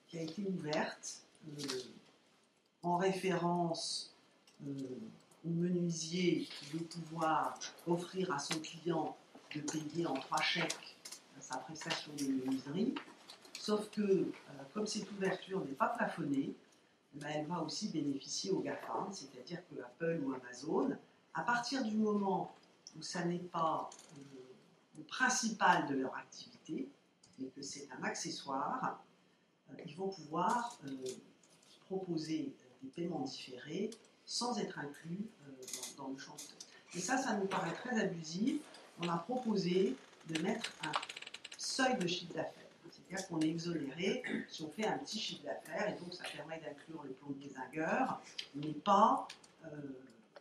[0.06, 1.62] qui a été ouverte euh,
[2.82, 4.14] en référence
[4.66, 4.70] euh,
[5.44, 9.16] au menuisier qui veut pouvoir offrir à son client
[9.54, 10.96] de payer en trois chèques
[11.40, 12.94] sa prestation de menuiserie.
[13.58, 14.30] Sauf que,
[14.74, 16.54] comme cette ouverture n'est pas plafonnée,
[17.26, 20.96] elle va aussi bénéficier aux GAFA, c'est-à-dire que Apple ou Amazon
[21.38, 22.52] à partir du moment
[22.98, 24.20] où ça n'est pas euh,
[24.96, 26.88] le principal de leur activité,
[27.38, 29.00] mais que c'est un accessoire,
[29.70, 30.88] euh, ils vont pouvoir euh,
[31.86, 33.90] proposer des paiements différés
[34.24, 35.26] sans être inclus
[35.96, 36.36] dans, le champ
[36.94, 38.60] Et ça, ça nous paraît très abusif.
[39.00, 40.92] On a proposé de mettre un
[41.56, 42.67] seuil de chiffre d'affaires.
[43.08, 46.60] C'est-à-dire qu'on est exonéré si on fait un petit chiffre d'affaires, et donc ça permet
[46.60, 48.20] d'inclure le plombier zingueur,
[48.54, 49.26] mais pas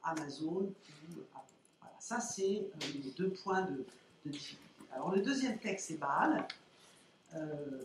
[0.08, 0.74] Amazon
[1.82, 3.86] Voilà, ça, c'est euh, les deux points de,
[4.26, 4.64] difficulté.
[4.92, 6.48] Alors, le deuxième texte, c'est Bâle.
[7.36, 7.84] Euh,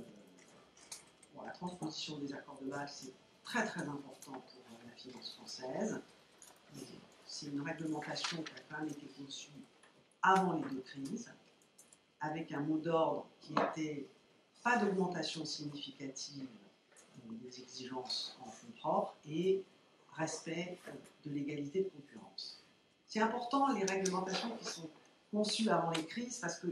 [1.45, 3.13] la transposition des accords de Bâle, c'est
[3.45, 6.01] très très important pour euh, la finance française.
[7.27, 9.51] C'est une réglementation qui a quand même été conçue
[10.23, 11.33] avant les deux crises,
[12.21, 14.07] avec un mot d'ordre qui était
[14.63, 16.47] pas d'augmentation significative
[17.31, 19.63] des exigences en fonds propres et
[20.15, 20.79] respect
[21.25, 22.63] de l'égalité de concurrence.
[23.07, 24.89] C'est important les réglementations qui sont
[25.31, 26.69] conçues avant les crises parce que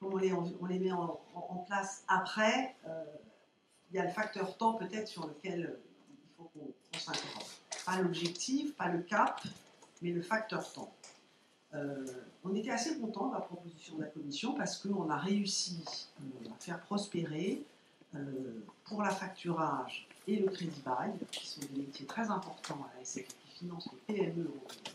[0.00, 1.20] comme on les, met en,
[1.66, 3.04] place après, euh,
[3.90, 5.76] il y a le facteur temps peut-être sur lequel
[6.08, 7.58] il faut qu'on s'interroge.
[7.84, 9.42] Pas l'objectif, pas le cap,
[10.00, 10.90] mais le facteur temps.
[11.74, 12.04] Euh,
[12.44, 15.84] on était assez content de la proposition de la Commission parce qu'on a réussi
[16.18, 17.62] à faire prospérer
[18.84, 23.04] pour la facturage et le crédit bail, qui sont des métiers très importants à la
[23.04, 24.94] SFI, qui financent les PME européennes.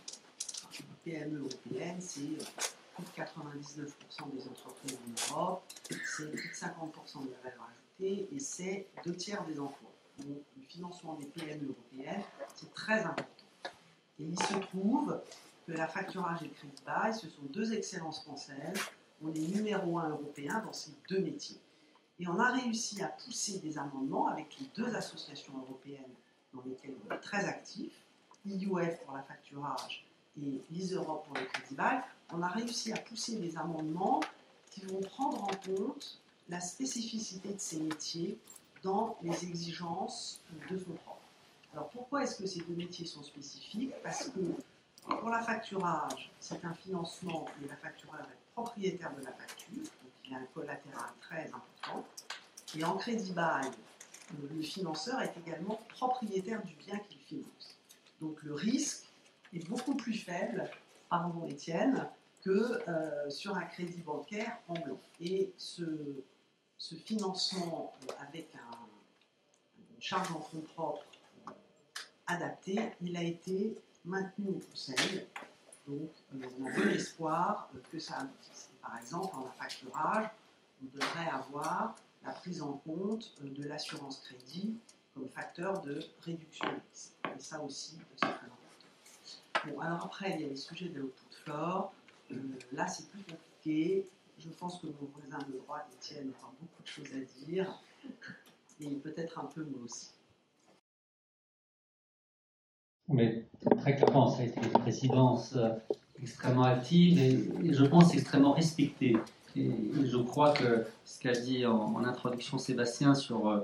[1.06, 7.26] les PME européennes, c'est plus de 99% des entreprises en Europe, c'est plus de 50%
[7.26, 9.92] de la valeur ajoutée et c'est deux tiers des emplois.
[10.20, 13.26] Donc le financement des PME européennes, c'est très important.
[14.20, 15.22] Et il se trouve
[15.66, 18.80] que la facturage et le crédit bail, ce sont deux excellences françaises.
[19.24, 21.60] On est numéro un européen dans ces deux métiers.
[22.20, 26.14] Et on a réussi à pousser des amendements avec les deux associations européennes
[26.54, 27.92] dans lesquelles on est très actif,
[28.46, 30.06] IUF pour la facturage
[30.42, 32.02] et l'ISEUROPE pour le crédit bail.
[32.32, 34.22] On a réussi à pousser des amendements
[34.72, 38.38] qui vont prendre en compte la spécificité de ces métiers
[38.84, 41.22] dans les exigences de fonds propres.
[41.74, 43.92] Alors pourquoi est-ce que ces deux métiers sont spécifiques?
[44.04, 44.40] Parce que
[45.08, 49.84] pour la facturage, c'est un financement et la factureur est propriétaire de la facture,
[50.24, 52.06] il y a un collatéral très important.
[52.76, 53.70] Et en crédit bail,
[54.52, 57.78] le financeur est également propriétaire du bien qu'il finance.
[58.20, 59.06] Donc le risque
[59.54, 60.70] est beaucoup plus faible,
[61.10, 62.08] pardon Étienne,
[62.44, 65.00] que euh, sur un crédit bancaire en blanc.
[65.20, 65.84] Et ce,
[66.78, 68.78] ce financement avec un,
[69.78, 71.06] une charge en fonds propres
[71.48, 71.52] euh,
[72.28, 75.28] adaptée, il a été maintenu au Conseil.
[75.88, 78.72] Donc on a bon espoir que ça aboutisse.
[78.82, 80.28] Par exemple, en facturage,
[80.82, 84.76] on devrait avoir la prise en compte de l'assurance crédit
[85.14, 87.32] comme facteur de réduction de.
[87.36, 88.52] Et ça aussi, c'est très important.
[89.68, 91.94] Bon, alors après, il y a les sujets de l'output floor.
[92.32, 92.36] Euh,
[92.72, 94.06] là, c'est plus compliqué.
[94.40, 97.82] Je pense que mon voisin de droite, Étienne, aura beaucoup de choses à dire.
[98.82, 100.12] Et peut-être un peu moi aussi.
[103.10, 103.44] Mais
[103.80, 105.70] très clairement, ça a été une présidence euh,
[106.22, 109.18] extrêmement active et, je pense extrêmement respectée.
[109.56, 109.70] Et,
[110.04, 113.60] je crois que ce qu'a dit en, introduction Sébastien sur euh,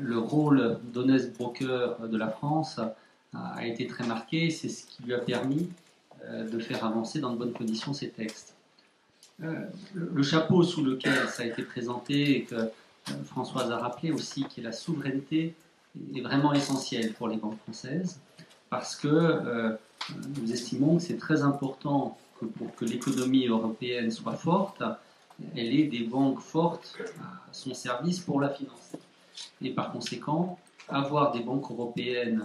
[0.00, 2.80] le rôle d'honnête broker de la France
[3.34, 4.50] a, été très marqué.
[4.50, 5.70] C'est ce qui lui a permis
[6.24, 8.54] euh, de faire avancer dans de bonnes conditions ces textes.
[9.42, 12.70] Euh, le, chapeau sous lequel ça a été présenté et que
[13.24, 15.54] Françoise a rappelé aussi, qui est la souveraineté
[16.14, 18.20] est vraiment essentiel pour les banques françaises
[18.70, 19.76] parce que euh,
[20.38, 24.82] nous estimons que c'est très important que pour que l'économie européenne soit forte,
[25.56, 28.98] elle ait des banques fortes à son service pour la financer.
[29.62, 32.44] Et par conséquent, avoir des banques européennes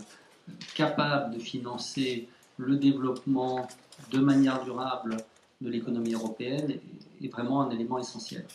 [0.75, 3.67] capables de financer le développement
[4.11, 5.17] de manière durable
[5.61, 6.79] de l'économie européenne
[7.23, 8.45] est vraiment un élément essentiel.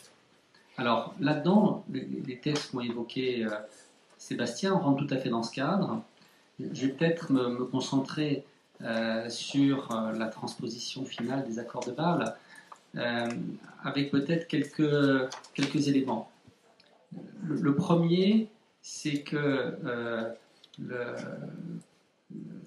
[0.77, 3.49] Alors là-dedans, les, textes qu'ont évoqué euh,
[4.17, 6.01] Sébastien rentrent tout à fait dans ce cadre.
[6.73, 8.45] Je vais peut-être me, concentrer
[8.81, 12.35] euh, sur euh, la transposition finale des accords de Bâle,
[13.83, 16.29] avec peut-être quelques, quelques éléments.
[17.41, 18.49] Le, premier,
[18.81, 19.77] c'est que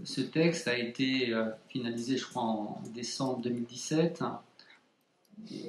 [0.02, 1.34] ce texte a été
[1.68, 4.24] finalisé, je crois, en décembre 2017,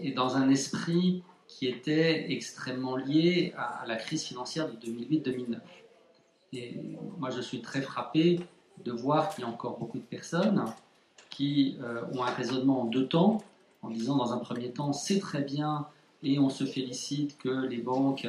[0.01, 5.57] et dans un esprit qui était extrêmement lié à la crise financière de 2008-2009.
[6.55, 6.79] Et
[7.19, 8.39] moi, je suis très frappé
[8.83, 10.65] de voir qu'il y a encore beaucoup de personnes
[11.29, 13.43] qui euh, ont un raisonnement en deux temps,
[13.81, 15.87] en disant dans un premier temps, c'est très bien
[16.23, 18.27] et on se félicite que les banques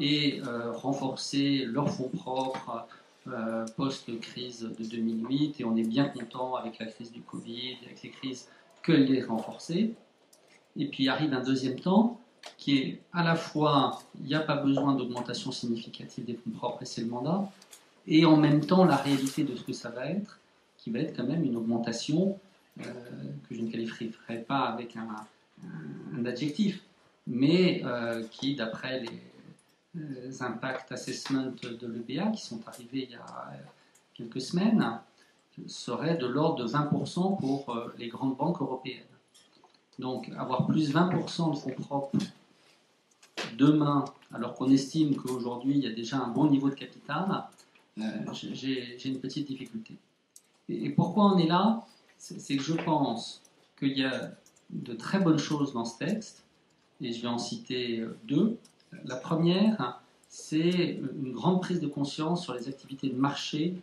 [0.00, 2.86] aient euh, renforcé leurs fonds propres
[3.26, 8.02] euh, post-crise de 2008 et on est bien content avec la crise du Covid, avec
[8.02, 8.48] les crises
[8.82, 9.94] qu'elles aient renforcées.
[10.76, 12.20] Et puis arrive un deuxième temps
[12.58, 16.82] qui est à la fois, il n'y a pas besoin d'augmentation significative des fonds propres
[16.82, 17.50] et c'est le mandat,
[18.06, 20.38] et en même temps la réalité de ce que ça va être,
[20.76, 22.38] qui va être quand même une augmentation
[22.80, 22.84] euh,
[23.48, 25.06] que je ne qualifierai pas avec un,
[26.26, 26.82] adjectif,
[27.26, 29.22] mais euh, qui, d'après les,
[29.94, 33.52] les, impact assessment de l'EBA qui sont arrivés il y a
[34.14, 35.00] quelques semaines,
[35.66, 39.02] serait de l'ordre de 20% pour euh, les grandes banques européennes.
[39.98, 42.18] Donc avoir plus 20% de fonds propres
[43.56, 47.53] demain, alors qu'on estime qu'aujourd'hui il y a déjà un bon niveau de capital, euh,
[47.96, 49.94] j'ai une petite difficulté.
[50.68, 51.86] Et, pourquoi on est là?
[52.18, 53.42] C'est que je pense
[53.78, 54.30] qu'il y a
[54.70, 56.44] de très bonnes choses dans ce texte,
[57.00, 58.56] et je vais en citer euh, deux.
[59.04, 63.74] La première, c'est une grande prise de conscience sur les activités de marché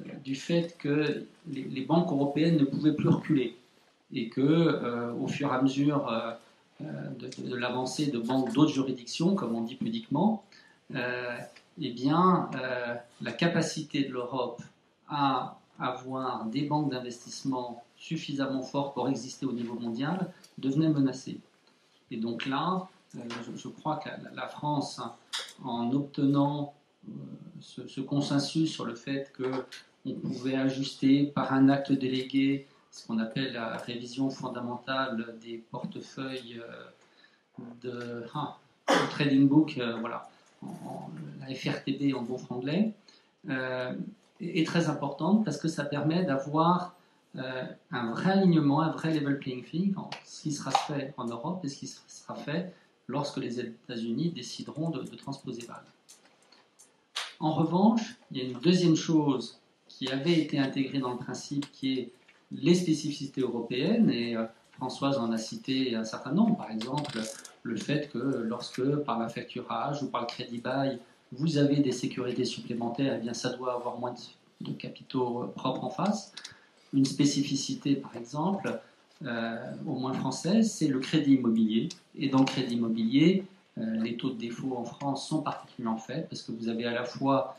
[0.00, 3.56] euh, du fait que les banques européennes ne pouvaient plus reculer
[4.14, 6.84] et que euh, au fur et à mesure euh,
[7.18, 10.44] de, l'avancée de banques d'autres juridictions, comme on dit pudiquement,
[11.80, 12.50] eh bien,
[13.20, 14.62] la capacité de l'Europe
[15.08, 21.40] à avoir des banques d'investissement suffisamment fortes pour exister au niveau mondial devenait menacée.
[22.10, 25.00] Et donc là, je, crois que la, France,
[25.64, 26.74] en obtenant
[27.60, 33.18] ce, ce, consensus sur le fait qu'on pouvait ajuster par un acte délégué ce qu'on
[33.18, 38.56] appelle la révision fondamentale des portefeuilles euh, de ah,
[39.10, 39.98] trading book, euh,
[41.40, 42.92] la FRTB en bon franglais,
[43.48, 43.94] euh,
[44.40, 46.96] est très importante parce que ça permet d'avoir
[47.90, 51.64] un vrai alignement, un vrai level playing field entre ce qui sera fait en Europe
[51.64, 52.72] et ce qui sera fait
[53.08, 55.82] lorsque les États-Unis décideront de, transposer BAL.
[57.40, 61.70] En revanche, il y a une deuxième chose qui avait été intégrée dans le principe
[61.72, 62.12] qui est
[62.52, 64.44] les spécificités européennes, et euh,
[64.76, 67.18] Françoise en a cité un certain nombre, par exemple
[67.62, 70.98] le fait que lorsque par la facturage ou par le crédit bail,
[71.32, 74.14] vous avez des sécurités supplémentaires, eh bien ça doit avoir moins
[74.60, 76.32] de, capitaux euh, propres en face.
[76.92, 78.80] Une spécificité, par exemple,
[79.24, 79.56] euh,
[79.86, 81.88] au moins française, c'est le crédit immobilier.
[82.16, 83.44] Et dans le crédit immobilier,
[83.76, 87.02] les taux de défaut en France sont particulièrement faibles parce que vous avez à la
[87.02, 87.58] fois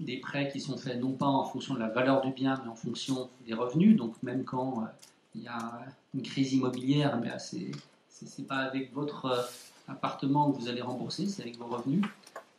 [0.00, 2.70] des prêts qui sont faits non pas en fonction de la valeur du bien, mais
[2.70, 3.96] en fonction des revenus.
[3.96, 4.86] Donc même quand euh,
[5.34, 5.80] il y a
[6.14, 9.42] une crise immobilière, mais ce n'est pas avec votre euh,
[9.88, 12.04] appartement que vous allez rembourser, c'est avec vos revenus.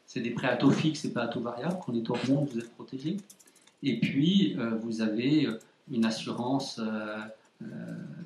[0.05, 1.77] C'est des prêts à taux fixe et pas à taux variable.
[1.85, 3.17] Quand les taux remontent, vous êtes protégé.
[3.83, 5.47] Et puis, euh, vous avez
[5.91, 6.81] une assurance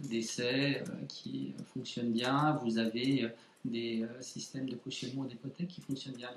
[0.04, 2.60] d'essai qui fonctionne bien.
[2.64, 3.30] Vous avez
[3.66, 6.30] des systèmes de cautionnement d'hypothèque qui fonctionnent bien.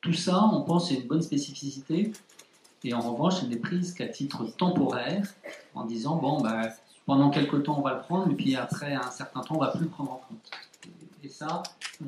[0.00, 2.12] Tout ça, on pense, c'est une bonne spécificité.
[2.82, 5.26] Et en revanche, elle n'est prise qu'à titre temporaire,
[5.74, 6.62] en disant, bon, bah,
[7.04, 9.66] pendant quelques temps, on va le prendre, et puis après, un certain temps, on ne
[9.66, 10.50] va plus le prendre en compte.
[11.22, 11.62] Et ça,
[12.02, 12.06] euh,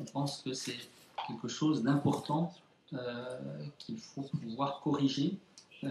[0.00, 0.78] on pense que c'est
[1.26, 2.52] quelque chose d'important
[2.92, 3.38] euh,
[3.78, 5.36] qu'il faut pouvoir corriger
[5.82, 5.88] euh,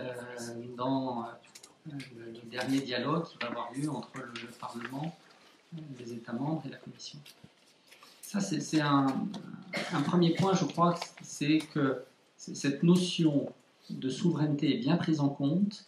[0.77, 1.25] dans
[1.87, 5.13] le dernier dialogue qui va avoir lieu entre le Parlement,
[5.99, 7.19] les États membres et la Commission.
[8.31, 9.07] Ça, c'est un,
[10.05, 12.05] premier point, je crois, c'est que
[12.37, 13.51] cette notion
[13.89, 15.85] de souveraineté est bien prise en compte.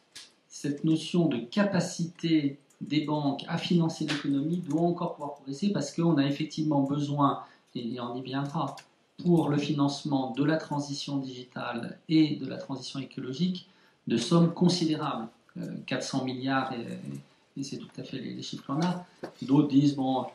[0.50, 6.18] Cette notion de capacité des banques à financer l'économie doit encore pouvoir progresser parce qu'on
[6.18, 7.44] a effectivement besoin,
[7.76, 8.76] et on y viendra,
[9.24, 13.70] pour le financement de la transition digitale et de la transition écologique
[14.08, 15.30] de sommes considérables.
[15.86, 19.06] 400 milliards, et, c'est tout à fait les, chiffres qu'on a.
[19.44, 20.26] D'autres disent, bon,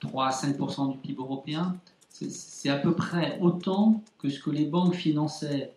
[0.00, 1.76] 3 à 5% du PIB européen.
[2.10, 5.74] C'est à peu près autant que ce que les banques finançaient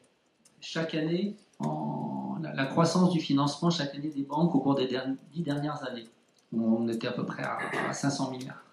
[0.60, 4.88] chaque année, en, la, croissance du financement chaque année des banques au cours des
[5.34, 6.08] dix dernières années.
[6.54, 8.64] On était à peu près à, 500 milliards.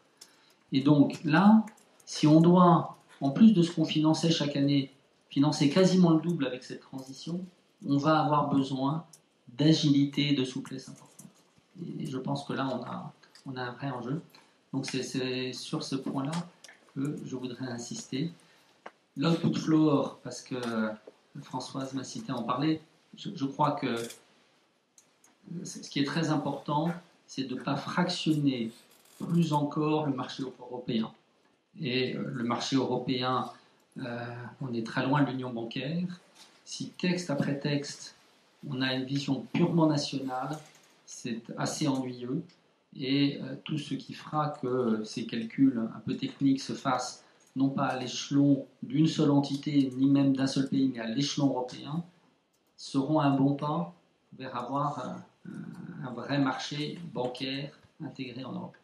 [0.73, 1.65] Et donc là,
[2.07, 4.93] si on doit, en plus de ce qu'on finançait chaque année,
[5.31, 7.41] financer quasiment le double avec cette transition,
[7.87, 9.05] on va avoir besoin
[9.57, 11.27] d'agilité et de souplesse importante.
[12.01, 13.13] Et je pense que là, on a,
[13.47, 14.21] on a un vrai enjeu.
[14.73, 16.33] Donc c'est sur ce point-là
[16.95, 18.31] que je voudrais insister.
[19.17, 20.57] L'output floor, parce que
[21.43, 22.81] Françoise m'a cité en parler,
[23.17, 23.97] je, crois que
[25.65, 26.93] ce qui est très important,
[27.27, 28.71] c'est de ne pas fractionner
[29.19, 31.11] plus encore le marché européen.
[31.81, 33.51] Et le marché européen,
[33.99, 36.21] euh, on est très loin de l'union bancaire.
[36.65, 38.15] Si texte après texte,
[38.69, 40.59] on a une vision purement nationale,
[41.07, 42.43] c'est assez ennuyeux.
[42.97, 47.25] Et euh, tout ce qui fera que ces calculs un peu techniques se fassent
[47.57, 51.49] non pas à l'échelon d'une seule entité, ni même d'un seul pays, mais à l'échelon
[51.49, 52.05] européen,
[52.77, 53.95] seront un bon pas
[54.39, 55.25] vers avoir un,
[56.15, 58.77] vrai marché bancaire intégré en Europe.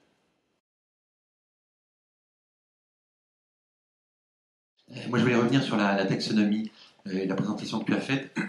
[4.91, 6.71] Euh, moi, je voulais revenir sur la, taxonomie
[7.11, 8.37] et la présentation que tu as faite.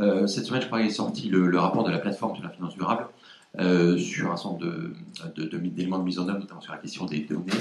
[0.00, 2.50] Euh, cette semaine, je crois qu'il est sorti le, rapport de la plateforme sur la
[2.50, 3.06] finance durable
[3.58, 4.58] euh, sur un certain
[5.36, 7.52] d'éléments de, mise en œuvre, notamment sur la question des données.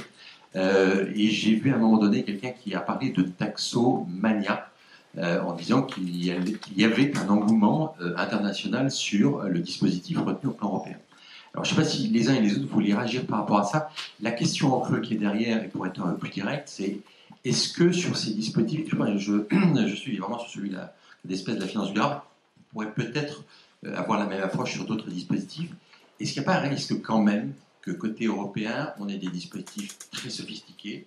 [0.56, 4.70] et j'ai vu à un moment donné quelqu'un qui a parlé de taxomania.
[5.18, 10.98] en disant qu'il y, avait un engouement international sur le dispositif retenu au plan européen.
[11.54, 13.60] Alors, je ne sais pas si les uns et les autres voulaient réagir par rapport
[13.60, 13.90] à ça.
[14.22, 17.02] La question en creux qui est derrière, et pour être un peu plus direct, c'est
[17.46, 20.72] est-ce que sur ces dispositifs, je, suis vraiment sur celui
[21.26, 22.22] d'espèce de la finance durable,
[22.58, 23.44] on pourrait peut-être
[23.86, 25.70] euh, avoir la même approche sur d'autres dispositifs.
[26.20, 27.54] Est-ce qu'il n'y a pas un risque quand même
[27.84, 31.06] que côté européen, on ait des dispositifs très sophistiqués,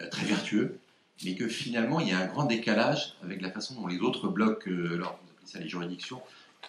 [0.00, 0.78] euh, très vertueux,
[1.24, 4.28] mais que finalement il y a un grand décalage avec la façon dont les autres
[4.28, 6.22] blocs, euh, alors vous appelez ça les juridictions,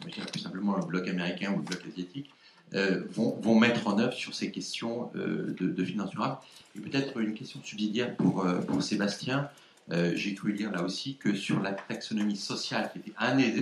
[0.04, 2.32] je dirais plus simplement le bloc américain ou le bloc asiatique,
[2.74, 6.38] euh, vont, mettre en œuvre sur ces questions de, de finance durable.
[6.76, 8.44] Et peut-être une question subsidiaire pour,
[8.82, 9.52] Sébastien.
[9.92, 13.14] J'ai cru lire là aussi que sur la taxonomie sociale, qui était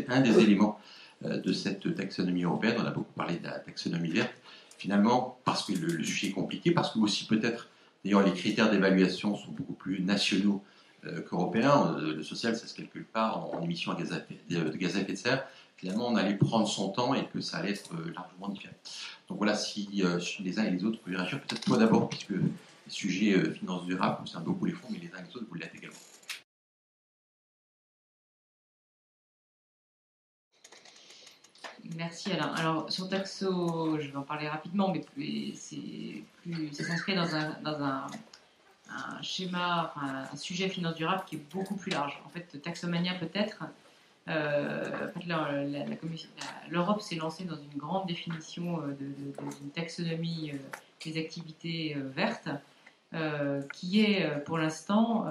[0.07, 0.79] un des éléments
[1.23, 4.33] de cette taxonomie européenne, on a beaucoup parlé de la taxonomie verte,
[4.77, 7.69] finalement, parce que le, sujet est compliqué, parce que aussi peut-être,
[8.03, 10.63] d'ailleurs, les critères d'évaluation sont beaucoup plus nationaux
[11.29, 11.97] qu'européens.
[11.99, 13.99] Le social, ça se calcule pas en, émissions de
[14.77, 15.45] gaz à effet de serre
[15.81, 18.75] finalement on allait prendre son temps et que ça allait être euh, largement différent.
[19.27, 22.29] Donc voilà, si euh, les uns et les autres pouvaient réagir, peut-être toi d'abord, puisque
[22.29, 22.51] le
[22.87, 25.55] sujet euh, finance durable concerne beaucoup les fonds, mais les uns et les autres vous
[25.55, 25.97] l'êtes également.
[31.95, 32.53] Merci Alain.
[32.55, 38.07] Alors sur Taxo, je vais en parler rapidement, mais c'est s'inscrit dans un, dans un,
[39.21, 42.19] schéma, un sujet finance durable qui est beaucoup plus large.
[42.25, 43.63] En fait, Taxomania peut-être,
[44.27, 45.07] euh,
[46.69, 50.57] l'Europe s'est lancée dans une grande définition euh, d'une taxonomie euh,
[51.03, 52.49] des activités vertes,
[53.73, 55.25] qui est pour l'instant,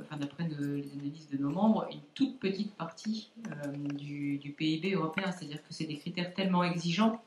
[0.00, 3.30] enfin, d'après les analyses de nos membres, une toute petite partie
[3.94, 5.32] du, PIB européen.
[5.32, 7.20] C'est-à-dire que c'est des critères tellement exigeants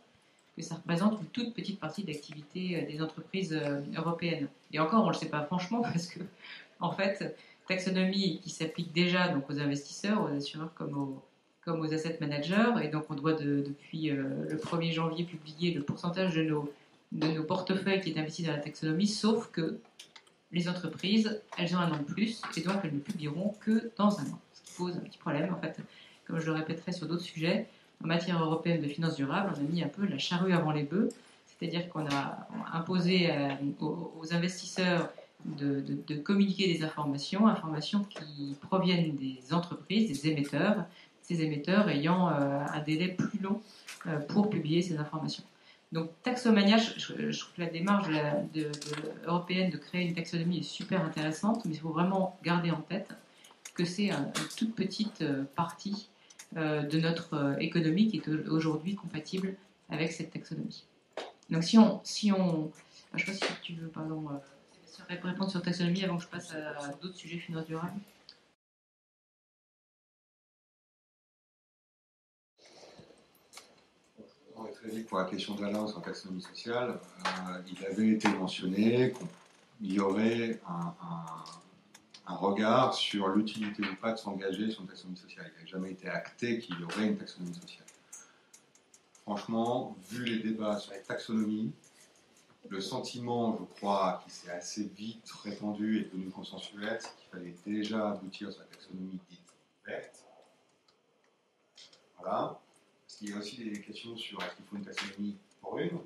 [0.55, 3.59] que ça représente une toute petite partie d'activité des entreprises
[3.97, 4.47] européennes.
[4.71, 6.19] Et encore, on ne le sait pas franchement parce que,
[6.79, 7.35] en fait,
[7.67, 11.23] taxonomie qui s'applique déjà donc aux investisseurs, aux assureurs comme aux,
[11.63, 12.73] comme aux asset managers.
[12.81, 16.71] Et donc, on doit depuis euh, le 1er janvier publier le pourcentage de nos,
[17.11, 19.79] de nos portefeuilles qui est investi dans la taxonomie, sauf que
[20.51, 24.19] les entreprises, elles ont un an de plus et donc elles ne publieront que dans
[24.19, 24.39] un an.
[24.53, 25.77] Ce qui pose un petit problème, en fait,
[26.25, 27.67] comme je le répéterai sur d'autres sujets.
[28.03, 30.83] En matière européenne de finances durables, on a mis un peu la charrue avant les
[30.83, 31.09] bœufs,
[31.47, 33.49] c'est-à-dire qu'on a imposé euh,
[33.81, 35.09] aux investisseurs
[35.45, 40.85] de, communiquer des informations, informations qui proviennent des entreprises, des émetteurs,
[41.21, 43.61] ces émetteurs ayant euh, un délai plus long
[44.07, 45.43] euh, pour publier ces informations.
[45.91, 48.07] Donc taxomania, je, trouve que la démarche
[49.25, 53.09] européenne de créer une taxonomie est super intéressante, mais il faut vraiment garder en tête
[53.73, 56.09] que c'est une toute petite euh, partie
[56.55, 59.55] de notre économie qui est aujourd'hui compatible
[59.89, 60.85] avec cette taxonomie.
[61.49, 62.71] Donc si on, si on,
[63.13, 64.29] je ne sais pas si tu veux, pardon,
[65.09, 67.99] répondre sur taxonomie avant que je passe à d'autres sujets finance durable
[75.09, 79.13] Pour la question sur la taxonomie sociale, euh, il avait été mentionné
[79.79, 85.51] qu'il y aurait un, regard sur l'utilité ou pas de s'engager sur une taxonomie sociale.
[85.57, 87.85] Il n'a jamais été acté qu'il y aurait une taxonomie sociale.
[89.23, 91.73] Franchement, vu les débats sur la taxonomie,
[92.69, 97.55] le sentiment, je crois, qui s'est assez vite répandu et devenu consensuel, c'est qu'il fallait
[97.65, 99.19] déjà aboutir sur la taxonomie
[99.85, 100.23] verte.
[102.19, 102.59] Voilà.
[103.17, 105.97] Qu'il y a aussi des questions sur est-ce qu'il faut une taxonomie brune,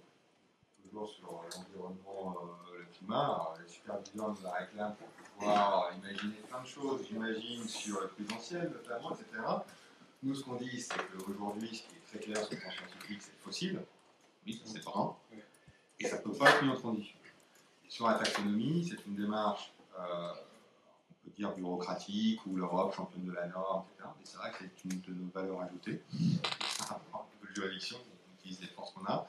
[0.82, 2.38] toujours sur l'environnement,
[2.72, 3.54] euh, le climat.
[3.62, 5.08] Les superviseurs nous la réclament pour
[5.38, 9.44] pouvoir imaginer plein de choses, j'imagine, sur le prudentiel notamment, etc.
[10.24, 13.22] Nous, ce qu'on dit, c'est qu'aujourd'hui, ce qui est très clair sur le plan scientifique,
[13.22, 13.82] c'est fossile.
[14.46, 15.10] Oui, c'est vrai.
[16.00, 17.18] Et ça ne peut pas être en condition.
[17.90, 23.34] Sur la taxonomie, c'est une démarche, euh, on peut dire bureaucratique, ou l'Europe championne de
[23.34, 24.10] la norme, etc.
[24.18, 26.02] Mais c'est vrai que c'est une de nos valeurs ajoutées.
[26.92, 29.28] Rapport à la juridiction, on utilise les forces qu'on a.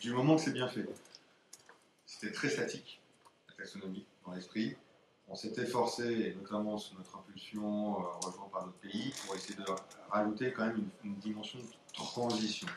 [0.00, 0.86] Du moment que c'est bien fait.
[2.06, 3.00] C'était très statique,
[3.48, 4.76] la taxonomie, dans l'esprit.
[5.28, 9.54] On s'était forcé, et notamment sous notre impulsion, euh, rejoint par d'autres pays, pour essayer
[9.54, 9.64] de
[10.10, 12.68] rajouter quand même une, une dimension de transition.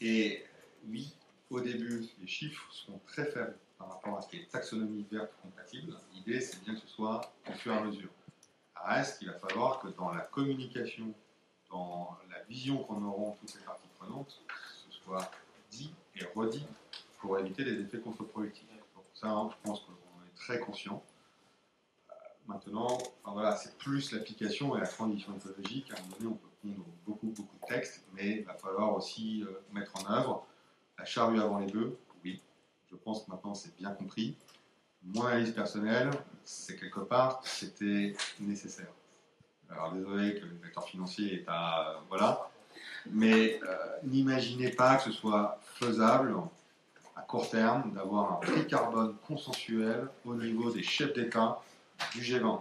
[0.00, 0.44] Et
[0.88, 1.14] oui,
[1.50, 5.32] au début, les chiffres sont très faibles par rapport à ce qui est taxonomie verte
[5.42, 5.96] compatible.
[6.14, 8.08] L'idée, c'est bien que ce soit au fur et à mesure.
[8.76, 11.14] Reste qu'il va falloir que dans la communication,
[11.74, 14.40] dans la vision qu'on aura toutes les parties prenantes,
[14.88, 15.30] ce soit
[15.70, 16.66] dit et redit
[17.18, 18.68] pour éviter les effets contre-productifs.
[18.94, 21.02] Donc ça, hein, je pense qu'on est très conscient.
[22.10, 22.14] Euh,
[22.46, 25.90] maintenant, voilà, c'est plus l'application et la transition écologique.
[25.90, 28.94] À un moment donné, on peut prendre beaucoup, beaucoup de textes, mais il va falloir
[28.94, 30.46] aussi euh, mettre en œuvre
[30.96, 32.40] la charrue avant les bœufs, oui,
[32.88, 34.36] je pense que maintenant c'est bien compris.
[35.02, 36.10] Mon analyse personnelle,
[36.44, 38.92] c'est quelque part, c'était nécessaire.
[39.70, 42.00] Alors désolé que le vecteur financier est à...
[42.08, 42.50] voilà.
[43.06, 46.34] Mais euh, n'imaginez pas que ce soit faisable
[47.16, 51.60] à court terme d'avoir un prix carbone consensuel au niveau des chefs d'État
[52.14, 52.60] du G20.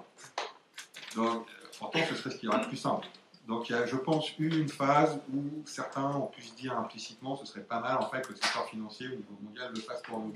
[1.16, 1.48] Donc,
[1.80, 3.08] pourtant, ce serait ce qui aurait le plus simple.
[3.48, 6.78] Donc il y a, je pense, eu une phase où certains ont pu se dire
[6.78, 9.82] implicitement ce serait pas mal en fait que le secteur financier au niveau mondial le
[9.82, 10.36] fasse pour nous.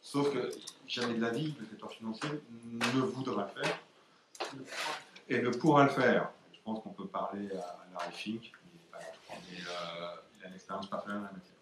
[0.00, 0.50] Sauf que
[0.86, 2.30] jamais de la vie, le secteur financier
[2.94, 3.78] ne voudra le faire
[5.30, 6.30] et pourra le faire.
[6.52, 8.52] Je pense qu'on peut parler à Larry Fink,
[8.92, 11.56] mais euh, il a une expérience personnelle en la matière.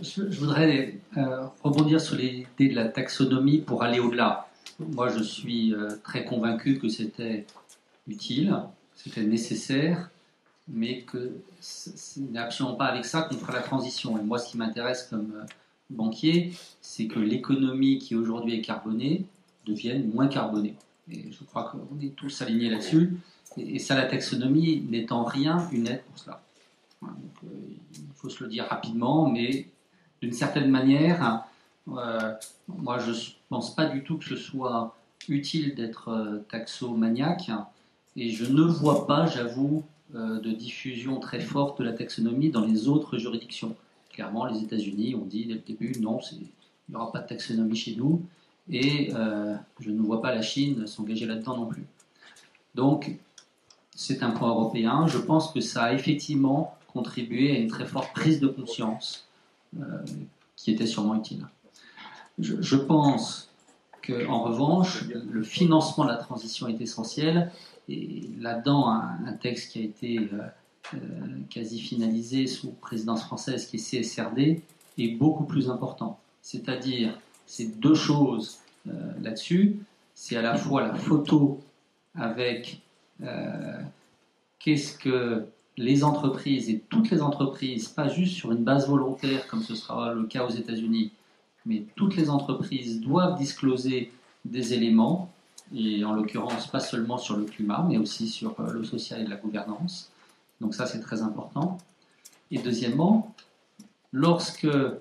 [0.00, 4.48] Je voudrais euh, rebondir sur l'idée de la taxonomie pour aller au-delà.
[4.78, 7.46] Moi, je suis euh, très convaincu que c'était
[8.06, 8.56] utile,
[8.94, 10.10] c'était nécessaire,
[10.68, 14.18] mais que ce n'est absolument pas avec ça qu'on fera la transition.
[14.18, 15.44] Et moi, ce qui m'intéresse comme euh,
[15.90, 19.26] banquier, c'est que l'économie qui aujourd'hui est carbonée
[19.66, 20.74] devienne moins carbonée.
[21.10, 23.16] Et je crois qu'on est tous alignés là-dessus.
[23.58, 26.42] Et, ça, la taxonomie n'est en rien une aide pour cela.
[27.02, 27.06] Euh,
[27.94, 29.68] il faut se le dire rapidement, mais
[30.22, 31.44] d'une certaine manière,
[31.88, 32.32] euh,
[32.66, 33.16] moi je ne
[33.50, 34.96] pense pas du tout que ce soit
[35.28, 37.50] utile d'être taxomaniaque,
[38.16, 39.84] et je ne vois pas, j'avoue,
[40.14, 43.74] de diffusion très forte de la taxonomie dans les autres juridictions.
[44.12, 46.46] Clairement, les États-Unis ont dit dès le début non, il
[46.88, 48.22] n'y aura pas de taxonomie chez nous,
[48.70, 51.84] et euh, je ne vois pas la Chine s'engager là-dedans non plus.
[52.74, 53.18] Donc,
[53.94, 55.06] c'est un point européen.
[55.06, 59.26] Je pense que ça a effectivement contribué à une très forte prise de conscience
[59.78, 59.82] euh,
[60.56, 61.46] qui était sûrement utile.
[62.38, 63.50] Je, je pense
[64.02, 67.50] que, en revanche, le financement de la transition est essentiel.
[67.88, 70.42] Et là-dedans, un, texte qui a été euh,
[70.94, 70.98] euh,
[71.50, 74.62] quasi finalisé sous présidence française, qui est CSRD,
[74.98, 76.18] est beaucoup plus important.
[76.40, 78.58] C'est-à-dire, c'est deux choses
[78.88, 79.76] euh, là-dessus.
[80.14, 81.60] C'est à la fois la photo
[82.14, 82.80] avec
[84.58, 89.62] qu'est-ce que les entreprises et toutes les entreprises, pas juste sur une base volontaire comme
[89.62, 91.12] ce sera le cas aux États-Unis,
[91.66, 94.12] mais toutes les entreprises doivent discloser
[94.44, 95.33] des éléments,
[95.74, 99.26] et en l'occurrence pas seulement sur le climat, mais aussi sur euh, le social et
[99.26, 100.10] la gouvernance.
[100.60, 101.78] Donc ça c'est très important.
[102.50, 103.34] Et deuxièmement,
[104.12, 104.98] lorsque euh,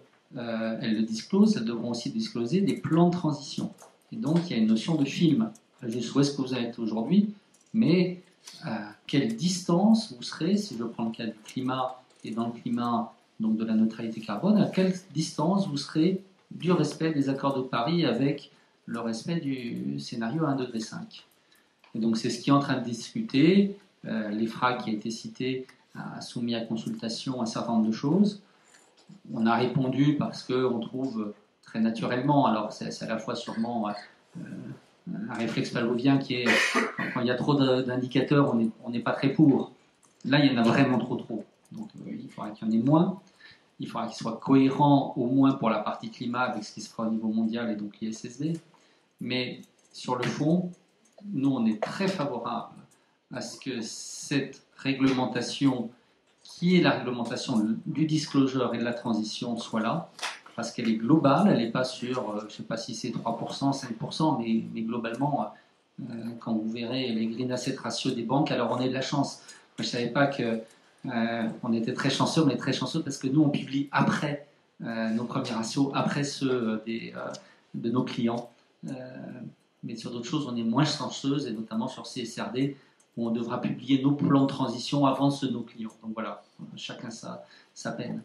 [0.81, 3.71] elles le disclosent, elles devront aussi discloser des plans de transition.
[4.11, 5.51] Et donc il y a une notion de film.
[5.83, 7.33] Juste où est-ce que vous êtes aujourd'hui,
[7.73, 8.21] mais
[8.63, 12.53] à quelle distance vous serez, si je prends le cas du climat et dans le
[12.53, 17.57] climat donc de la neutralité carbone, à quelle distance vous serez du respect des accords
[17.57, 18.51] de Paris avec
[18.85, 20.79] le respect du scénario 1,5 degré.
[21.95, 23.77] Et donc c'est ce qui est en train de discuter.
[24.05, 28.41] Euh, L'EFRA qui a été cité a soumis à consultation un certain nombre de choses.
[29.31, 33.89] On a répondu parce qu'on trouve très naturellement, alors c'est à la fois sûrement
[34.37, 34.41] euh,
[35.29, 36.45] un réflexe pavlovien qui est
[37.13, 39.71] quand il y a trop d'indicateurs, on n'est on n'est pas très pour.
[40.25, 41.45] Là, il y en a vraiment trop trop.
[41.71, 43.21] Donc euh, il faudra qu'il y en ait moins.
[43.79, 46.89] Il faudra qu'il soit cohérent au moins pour la partie climat avec ce qui se
[46.89, 48.53] fera au niveau mondial et donc l'ISSD.
[49.23, 49.61] Mais
[49.93, 50.69] sur le fond,
[51.31, 52.75] nous, on est très favorable
[53.33, 55.89] à ce que cette réglementation,
[56.43, 60.11] qui est la réglementation du disclosure et de la transition, soit là,
[60.57, 63.11] parce qu'elle est globale, elle n'est pas sur, euh, je ne sais pas si c'est
[63.11, 65.53] 3%, 5%, mais, mais globalement,
[66.01, 66.03] euh,
[66.41, 69.41] quand vous verrez les green asset ratio des banques, alors on est de la chance.
[69.77, 70.59] Moi, je ne savais pas que
[71.05, 74.47] euh, était très chanceux, on est très chanceux parce que nous, on publie après
[74.79, 77.13] nos premiers ratios, après ceux des,
[77.73, 78.49] de nos clients.
[79.83, 82.75] Mais sur d'autres choses, on est moins chanceuse, et notamment sur CSRD,
[83.15, 85.91] où on devra publier nos plans de transition avant ceux de nos clients.
[86.01, 86.43] Donc voilà,
[86.75, 88.23] chacun sa, sa peine.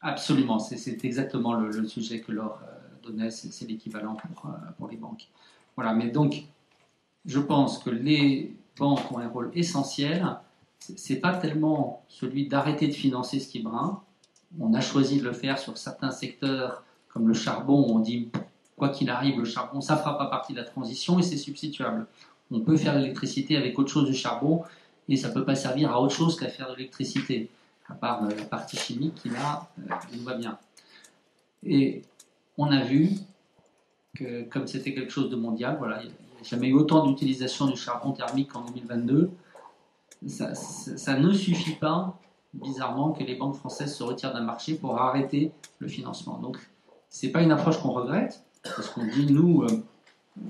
[0.00, 4.96] Absolument, c'est exactement le, sujet que Laure euh, donnait, c'est l'équivalent pour, euh, pour les
[4.96, 5.28] banques.
[5.76, 6.44] Voilà, mais donc,
[7.24, 10.26] je pense que les banques ont un rôle essentiel.
[10.80, 14.02] C'est pas tellement celui d'arrêter de financer ce qui brun.
[14.58, 18.30] On a choisi de le faire sur certains secteurs, comme le charbon, on dit
[18.76, 22.06] quoi qu'il arrive, le charbon, ça fera pas partie de la transition et c'est substituable.
[22.50, 24.62] On peut faire l'électricité avec autre chose du charbon
[25.08, 27.50] et ça peut pas servir à autre chose qu'à faire de l'électricité
[27.88, 30.58] à part euh, la partie chimique qui là euh, nous va bien.
[31.64, 32.02] Et
[32.58, 33.10] on a vu
[34.16, 37.66] que comme c'était quelque chose de mondial, voilà, il n'y a jamais eu autant d'utilisation
[37.66, 39.30] du charbon thermique qu'en 2022.
[40.26, 42.16] Ça, ça, ne suffit pas,
[42.54, 45.50] bizarrement, que les banques françaises se retirent d'un marché pour arrêter
[45.80, 46.38] le financement.
[46.38, 46.58] Donc,
[47.12, 49.84] c'est pas une approche qu'on regrette, parce qu'on dit, nous, euh,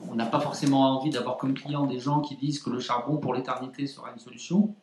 [0.09, 3.17] on n'a pas forcément envie d'avoir comme client des gens qui disent que le charbon
[3.17, 4.75] pour l'éternité sera une solution.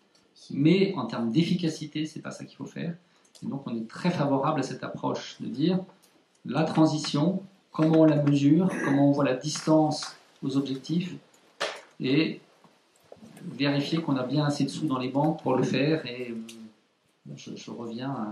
[0.51, 2.95] Mais en termes d'efficacité, c'est pas ça qu'il faut faire.
[3.41, 5.79] Et donc on est très favorable à cette approche de dire
[6.45, 11.15] la transition, comment on la mesure, comment on voit la distance aux objectifs,
[12.01, 12.41] et
[13.41, 16.05] vérifier qu'on a bien assez de sous dans les banques pour le faire.
[16.05, 18.31] Et euh, je, reviens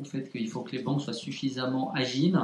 [0.00, 2.40] au fait qu'il faut que les banques soient suffisamment agiles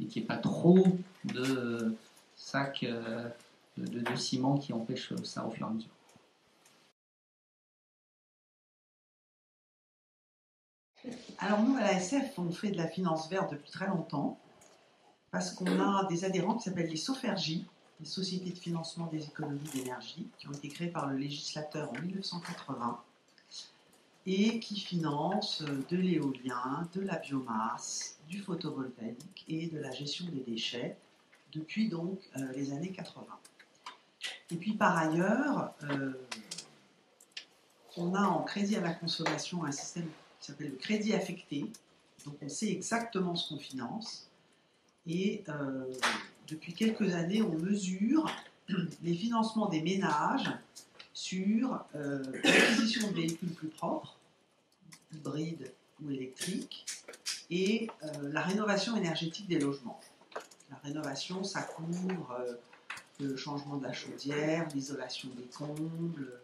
[0.00, 0.86] et qu'il n'y ait pas trop
[1.24, 1.96] de
[2.36, 3.28] sacs euh,
[3.76, 5.90] de, de, ciment qui empêchent ça au fur et à mesure.
[11.38, 14.38] Alors nous, à la SF, on fait de la finance verte depuis très longtemps,
[15.30, 17.66] parce qu'on a des adhérents qui s'appellent les SOFERGI,
[18.00, 22.00] les sociétés de financement des économies d'énergie, qui ont été créées par le législateur en
[22.00, 23.00] 1980,
[24.26, 30.40] et qui financent de l'éolien, de la biomasse, du photovoltaïque et de la gestion des
[30.40, 30.96] déchets
[31.52, 33.24] depuis donc euh, les années 80.
[34.50, 36.12] Et puis par ailleurs, euh,
[37.96, 40.08] on a en crédit à la consommation un système
[40.40, 41.70] qui s'appelle le crédit affecté.
[42.24, 44.28] Donc on sait exactement ce qu'on finance.
[45.06, 45.84] Et euh,
[46.48, 48.30] depuis quelques années, on mesure
[49.02, 50.50] les financements des ménages
[51.12, 54.15] sur euh, l'acquisition de véhicules plus propres,
[55.12, 56.86] hybrides ou électriques,
[57.50, 60.00] et euh, la rénovation énergétique des logements.
[60.70, 62.58] La rénovation, ça couvre
[63.20, 66.40] le changement de la chaudière, l'isolation des combles,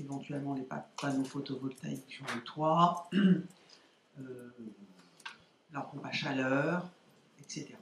[0.00, 0.66] éventuellement les
[1.00, 4.50] panneaux photovoltaïques sur le toit, euh,
[5.72, 6.88] la pompe à chaleur,
[7.40, 7.74] etc.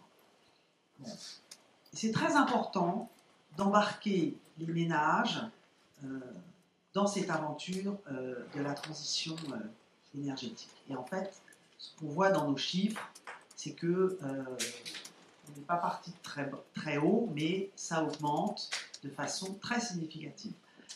[1.92, 3.10] C'est très important
[3.56, 5.42] d'embarquer les ménages
[6.04, 6.20] euh,
[6.95, 9.36] dans cette aventure euh, de la transition
[10.14, 10.70] énergétique.
[10.90, 11.40] Et en fait,
[11.78, 13.03] ce qu'on voit dans nos chiffres,
[13.57, 18.70] c'est que on n'est pas parti très, très haut, mais ça augmente
[19.03, 20.53] de façon très significative.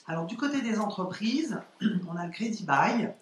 [0.07, 1.61] Alors du côté des entreprises,
[2.09, 3.15] on a le crédit bail,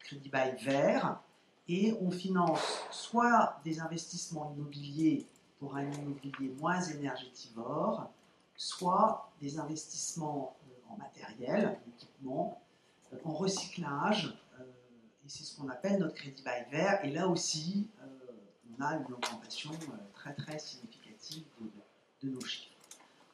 [0.00, 1.20] crédit bail vert,
[1.68, 5.26] et on finance soit des investissements immobiliers
[5.58, 8.10] pour un immobilier moins énergétivore,
[8.56, 10.63] soit des investissements euh,
[10.98, 12.62] matériel, en équipement,
[13.12, 14.64] euh, en recyclage, euh,
[15.24, 17.04] et c'est ce qu'on appelle notre crédit bail vert.
[17.04, 17.88] Et là aussi,
[18.78, 19.70] on a une augmentation
[20.14, 21.44] très très significative
[22.22, 22.70] de, nos chiffres.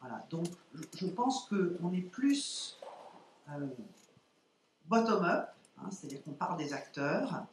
[0.01, 0.47] Voilà, donc
[0.95, 2.79] je pense qu'on est plus
[3.51, 3.69] euh,
[4.87, 5.49] bottom-up,
[5.79, 7.45] hein, c'est-à-dire qu'on part des acteurs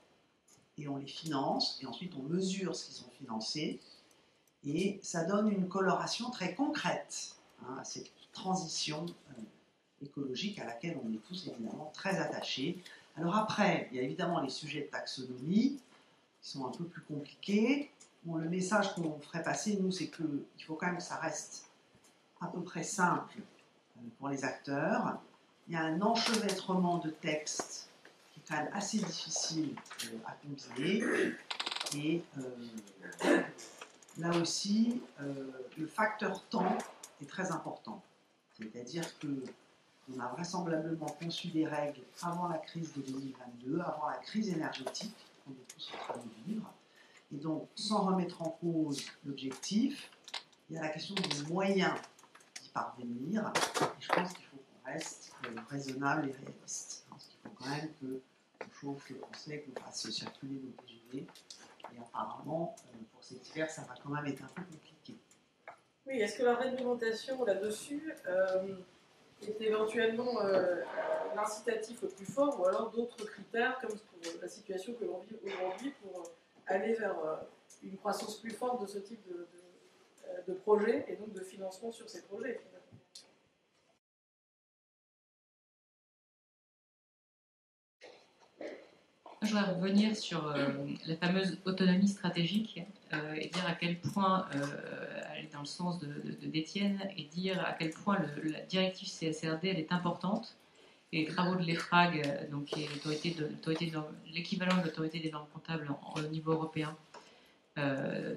[0.78, 3.80] et on les finance, et ensuite on mesure ce qu'ils ont financé,
[4.64, 9.42] et ça donne une coloration très concrète hein, à cette transition euh,
[10.02, 12.78] écologique à laquelle on est tous évidemment très attachés.
[13.16, 15.80] Alors après, il y a évidemment les sujets de taxonomie
[16.42, 17.90] qui sont un peu plus compliqués.
[18.24, 21.66] Bon, le message qu'on ferait passer, nous, c'est qu'il faut quand même que ça reste
[22.42, 23.40] à peu près simple
[23.98, 25.20] euh, pour les acteurs
[25.68, 27.90] il y a un enchevêtrement de textes
[28.34, 29.76] qui est quand même assez difficile
[30.06, 31.04] euh, à combiner.
[31.96, 33.42] Et euh,
[34.18, 35.02] là aussi,
[35.78, 36.78] le facteur temps
[37.22, 38.02] est très important.
[38.58, 39.28] C'est-à-dire que
[40.14, 45.16] on a vraisemblablement conçu des règles avant la crise de 2022, avant la crise énergétique
[45.44, 46.74] qu'on est tous en train de vivre.
[47.34, 50.10] Et donc, sans remettre en cause l'objectif,
[50.70, 51.94] il y a la question des moyens
[52.62, 53.52] d'y parvenir.
[53.56, 57.06] Et je pense qu'il faut qu'on reste euh, raisonnable et réaliste.
[57.10, 61.28] Parce qu'il faut quand même qu'on chauffe le français, qu'on fasse circuler nos TGV.
[61.94, 65.18] Et apparemment, euh, pour cet hiver, ça va quand même être un peu compliqué.
[66.06, 68.78] Oui, est-ce que la réglementation là-dessus euh,
[69.42, 70.82] est éventuellement euh,
[71.36, 75.36] l'incitatif le plus fort ou alors d'autres critères comme pour la situation que l'on vit
[75.46, 76.24] aujourd'hui pour
[76.66, 77.16] aller vers
[77.84, 79.48] une croissance plus forte de ce type de,
[80.48, 82.60] de, projet et donc de financement sur ces projets
[89.44, 90.68] Je voudrais revenir sur euh,
[91.06, 92.82] la fameuse autonomie stratégique
[93.14, 94.66] euh, et dire à quel point euh,
[95.54, 99.80] dans le sens de, de, d'Étienne et dire à quel point la directive CSRD elle
[99.80, 100.56] est importante.
[101.14, 106.52] Et les travaux de l'EFRAG, de, de, l'équivalent de l'autorité des normes comptables au niveau
[106.52, 106.96] européen,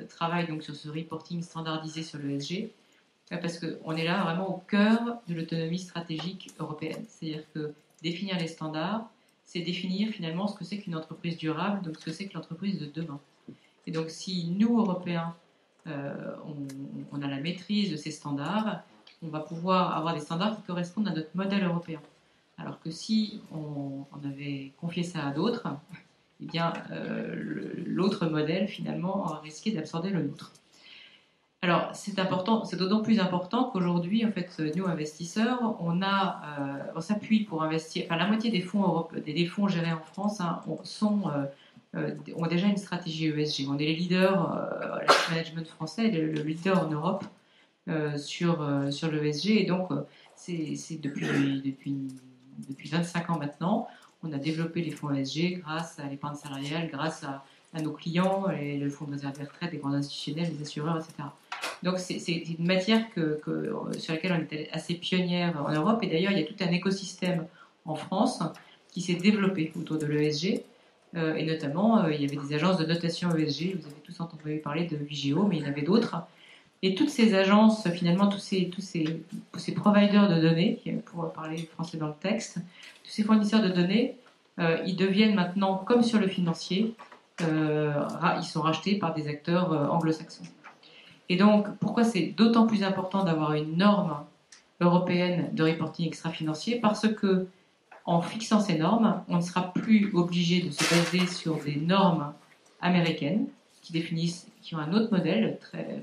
[0.09, 2.71] travaillent donc sur ce reporting standardisé sur l'ESG
[3.39, 7.05] parce qu'on est là vraiment au cœur de l'autonomie stratégique européenne.
[7.09, 7.73] C'est-à-dire que
[8.03, 9.09] définir les standards,
[9.45, 12.79] c'est définir finalement ce que c'est qu'une entreprise durable, donc ce que c'est que l'entreprise
[12.79, 13.21] de demain.
[13.87, 15.35] Et donc si nous, Européens,
[15.87, 16.35] euh,
[17.13, 18.83] on, a la maîtrise de ces standards,
[19.23, 22.01] on va pouvoir avoir des standards qui correspondent à notre modèle européen.
[22.59, 25.69] Alors que si on, avait confié ça à d'autres,
[26.41, 30.53] eh bien euh, l'autre modèle finalement risqué d'absorber le nôtre.
[31.63, 36.93] Alors, c'est important, c'est d'autant plus important qu'aujourd'hui, en fait, nous investisseurs, on a, euh,
[36.97, 38.05] on s'appuie pour investir.
[38.07, 41.25] Enfin, la moitié des fonds des, fonds gérés en France hein, sont,
[41.95, 43.67] ont déjà une stratégie ESG.
[43.69, 47.25] On est les leaders, euh, le management français, le, le, leader en Europe
[47.89, 49.91] euh, sur sur l'ESG, et donc
[50.37, 51.27] c'est depuis
[51.65, 52.09] depuis
[52.69, 53.89] depuis 25 ans maintenant,
[54.23, 58.77] on a développé les fonds ESG grâce à l'épargne salariale, grâce à nos clients, et
[58.77, 61.29] le fonds de réserve des retraite, les grands institutionnels, les assureurs, etc.
[61.83, 63.41] Donc c'est une matière que,
[63.99, 66.71] sur laquelle on était assez pionnière en Europe, et d'ailleurs il y a tout un
[66.71, 67.47] écosystème
[67.85, 68.43] en France
[68.89, 70.63] qui s'est développé autour de l'ESG,
[71.17, 74.21] euh, et notamment euh, il y avait des agences de notation ESG, vous avez tous
[74.21, 76.17] entendu parler de Vigeo, mais il y en avait d'autres.
[76.83, 78.71] Et toutes ces agences, finalement, tous ces,
[79.77, 82.59] providers de données, pour parler français dans le texte,
[83.05, 84.17] tous ces fournisseurs de données,
[84.59, 86.95] euh, ils deviennent maintenant, comme sur le financier,
[87.43, 87.93] euh,
[88.39, 90.45] ils sont rachetés par des acteurs euh, anglo-saxons.
[91.29, 94.25] Et donc, pourquoi c'est d'autant plus important d'avoir une norme
[94.81, 96.81] européenne de reporting extra-financier?
[96.81, 97.47] Parce que,
[98.05, 102.33] en fixant ces normes, on ne sera plus obligé de se baser sur des normes
[102.81, 103.47] américaines
[103.83, 105.59] qui définissent, qui ont un autre modèle,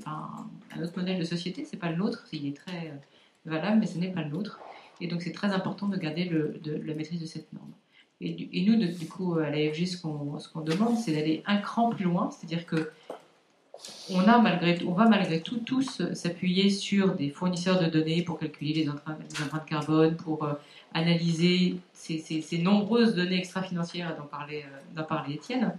[0.06, 1.64] un autre modèle de société.
[1.64, 2.92] C'est pas le nôtre, il est très
[3.44, 4.60] valable, mais ce n'est pas le nôtre.
[5.00, 6.30] Et donc, c'est très important de garder
[6.64, 7.70] la maîtrise de cette norme.
[8.20, 11.90] Et, nous, de, du coup, à l'AFG, ce qu'on qu demande, c'est d'aller un cran
[11.90, 12.90] plus loin, c'est-à-dire que
[14.10, 18.40] on, a malgré, on va malgré tout tous s'appuyer sur des fournisseurs de données pour
[18.40, 20.54] calculer les empreintes, les carbone, pour euh,
[20.94, 25.76] analyser ces, nombreuses données extra-financières dont parlait, euh, Étienne.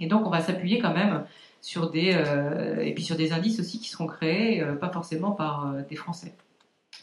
[0.00, 1.24] Et donc, on va s'appuyer quand même
[1.60, 5.32] sur des, euh, et puis sur des indices aussi qui seront créés, euh, pas forcément
[5.32, 6.34] par euh, des Français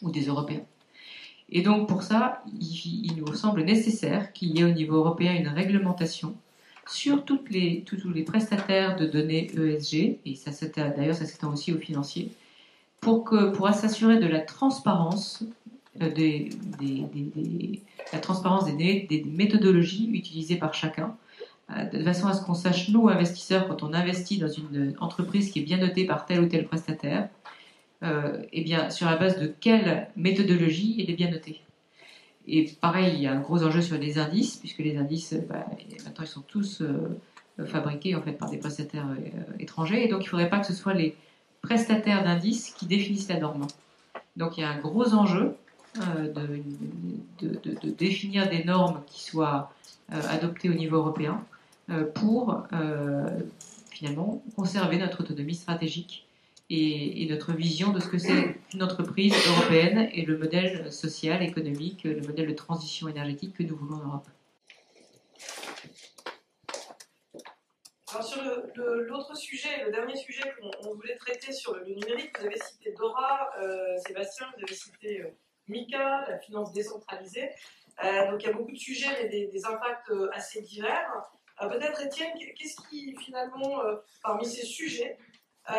[0.01, 0.61] ou des Européens.
[1.49, 5.47] Et donc pour ça, il, nous semble nécessaire qu'il y ait au niveau européen une
[5.47, 6.35] réglementation
[6.87, 11.77] sur les, tous, les prestataires de données ESG, et ça d'ailleurs ça s'étend aussi aux
[11.77, 12.31] financiers,
[12.99, 15.66] pour, pour s'assurer de la transparence euh,
[15.99, 16.49] des,
[18.13, 21.15] la transparence des, méthodologies utilisées par chacun,
[21.71, 25.51] euh, de façon à ce qu'on sache, nous, investisseurs, quand on investit dans une entreprise
[25.51, 27.29] qui est bien notée par tel ou tel prestataire,
[28.03, 31.61] euh, eh bien, sur la base de quelle méthodologie il est bien noté.
[32.47, 35.65] Et pareil, il y a un gros enjeu sur les indices, puisque les indices, bah,
[36.05, 36.81] maintenant, ils sont tous
[37.59, 40.59] euh, fabriqués en fait par des prestataires euh, étrangers, et donc il ne faudrait pas
[40.59, 41.15] que ce soit les
[41.61, 43.65] prestataires d'indices qui définissent la norme.
[44.35, 49.71] Donc il y a un gros enjeu euh, de, de, définir des normes qui soient
[50.13, 51.43] euh, adoptées au niveau européen
[51.89, 52.63] euh, pour
[53.91, 56.27] finalement conserver notre autonomie stratégique
[56.69, 62.03] et, notre vision de ce que c'est une entreprise européenne et le modèle social, économique,
[62.03, 64.27] le modèle de transition énergétique que nous voulons en Europe.
[68.09, 68.41] Alors sur
[68.75, 73.49] l'autre sujet, le dernier sujet qu'on voulait traiter sur le, numérique, vous avez cité Dora,
[73.61, 75.23] euh, Sébastien, vous avez cité
[75.67, 77.49] Mika, la finance décentralisée.
[78.03, 81.11] Euh, donc il y a beaucoup de sujets, mais des, des impacts euh, assez divers.
[81.61, 83.81] Euh, peut-être Étienne, qu'est-ce qui finalement,
[84.21, 85.17] parmi ces sujets,
[85.67, 85.73] vous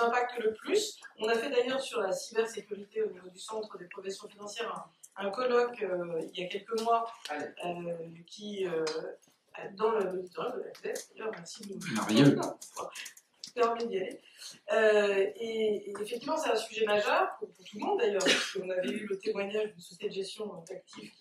[0.00, 0.98] impacte le plus?
[1.18, 5.30] On a fait d'ailleurs sur la cybersécurité au niveau du Centre des professions financières un,
[5.30, 5.84] colloque
[6.32, 7.06] il y a quelques mois
[8.26, 8.66] qui,
[9.74, 11.80] dans le de la classe, d'ailleurs, merci de nous
[13.62, 14.20] aller.
[14.72, 18.90] Euh, et, effectivement, c'est un sujet majeur pour, tout le monde d'ailleurs, parce qu'on avait
[18.90, 21.12] eu le témoignage d'une société de gestion d'actifs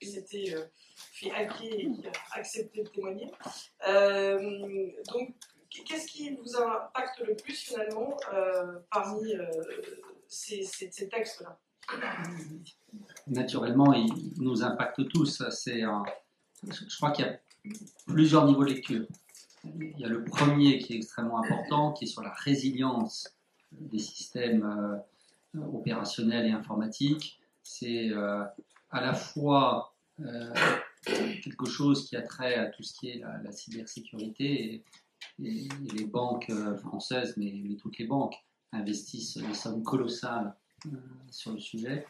[0.00, 0.64] qui, s'était euh,
[1.12, 3.30] fait hacker et qui a accepté de témoigner.
[3.88, 5.34] Euh, donc,
[5.86, 8.16] qu'est-ce qui vous impacte le plus finalement
[8.90, 9.34] parmi
[10.28, 11.58] ces, ces, textes-là?
[13.26, 15.42] Naturellement, ils nous impactent tous.
[15.50, 15.82] C'est
[16.62, 17.40] je crois qu'il y a
[18.06, 19.06] plusieurs niveaux de lecture.
[19.64, 23.36] Il y a le premier qui est extrêmement important, qui est sur la résilience
[23.72, 24.64] des systèmes
[25.54, 27.40] euh, opérationnels et informatiques.
[27.62, 28.44] C'est euh,
[28.90, 30.52] à la fois euh,
[31.04, 34.84] quelque chose qui a trait à tout ce qui est la, cybersécurité
[35.38, 38.36] et, les banques françaises, mais, mais, toutes les banques
[38.72, 40.54] investissent des sommes colossales
[41.30, 42.06] sur le sujet.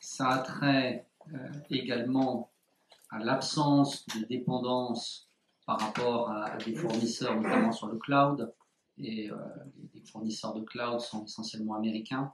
[0.00, 1.06] ça a trait
[1.70, 2.50] également
[3.10, 5.29] à l'absence de dépendance
[5.70, 8.52] par rapport à, des fournisseurs, notamment sur le cloud.
[8.98, 9.36] Et euh,
[9.94, 12.32] les fournisseurs de cloud sont essentiellement américains.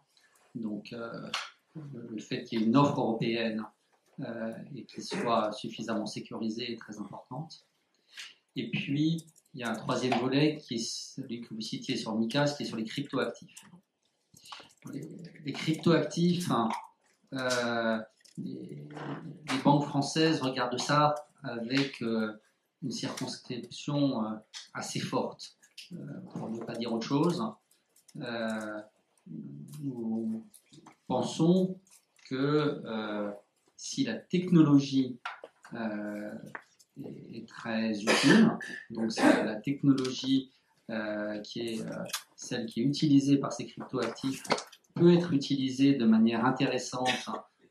[0.54, 1.30] Donc, euh,
[1.74, 3.62] le, fait qu'il y ait une offre européenne
[4.20, 7.66] euh, et qu'elle soit suffisamment sécurisée est très importante.
[8.54, 12.14] Et puis, il y a un troisième volet qui est celui que vous citiez sur
[12.16, 13.66] MICAS, qui est sur les cryptoactifs.
[14.94, 15.10] Les,
[15.44, 16.70] les cryptoactifs, hein,
[18.38, 18.88] les,
[19.62, 22.02] banques françaises regardent ça avec
[22.82, 24.36] une circonscription euh,
[24.74, 25.56] assez forte,
[25.92, 25.96] euh,
[26.32, 27.42] pour ne pas dire autre chose.
[28.20, 28.80] Euh,
[29.82, 30.46] nous
[31.06, 31.80] pensons
[32.28, 32.82] que
[33.76, 35.18] si la technologie
[35.74, 38.56] est, très utile,
[38.90, 40.52] donc c'est la technologie
[41.42, 41.84] qui est
[42.36, 44.44] celle qui est utilisée par ces cryptoactifs
[44.94, 47.28] peut être utilisée de manière intéressante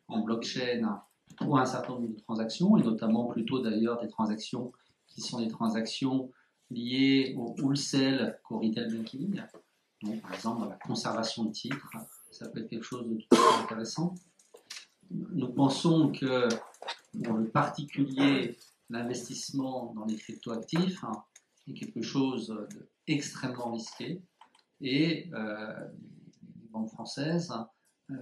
[0.09, 1.01] en blockchain
[1.37, 4.73] pour un certain nombre de transactions, et notamment plutôt d'ailleurs des transactions
[5.15, 6.31] qui sont des transactions
[6.69, 9.41] liées au wholesale, qu'au retail banking.
[10.01, 11.89] Donc, par exemple, la conservation de titres,
[12.31, 14.13] ça peut être quelque chose de tout à fait intéressant.
[15.09, 16.49] Nous pensons que
[17.23, 18.57] pour le particulier,
[18.89, 21.03] l'investissement dans les cryptoactifs
[21.67, 22.55] est quelque chose
[23.07, 24.21] d'extrêmement risqué
[24.81, 25.87] et euh,
[26.61, 27.53] les banques françaises
[28.11, 28.15] euh,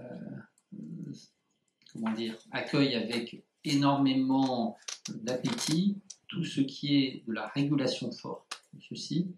[1.92, 4.76] comment dire, accueillent avec énormément
[5.08, 5.98] d'appétit
[6.34, 9.32] tout ce qui est de la régulation forte ceci.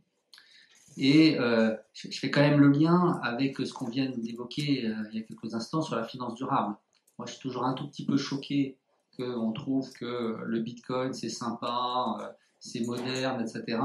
[0.96, 5.18] Et euh, je, fais quand même le lien avec ce qu'on vient d'évoquer euh, il
[5.18, 6.74] y a quelques instants sur la finance durable.
[7.18, 8.78] Moi, je suis toujours un tout petit peu choqué
[9.14, 12.28] qu'on trouve que le Bitcoin, c'est sympa, euh,
[12.58, 13.78] c'est moderne, etc.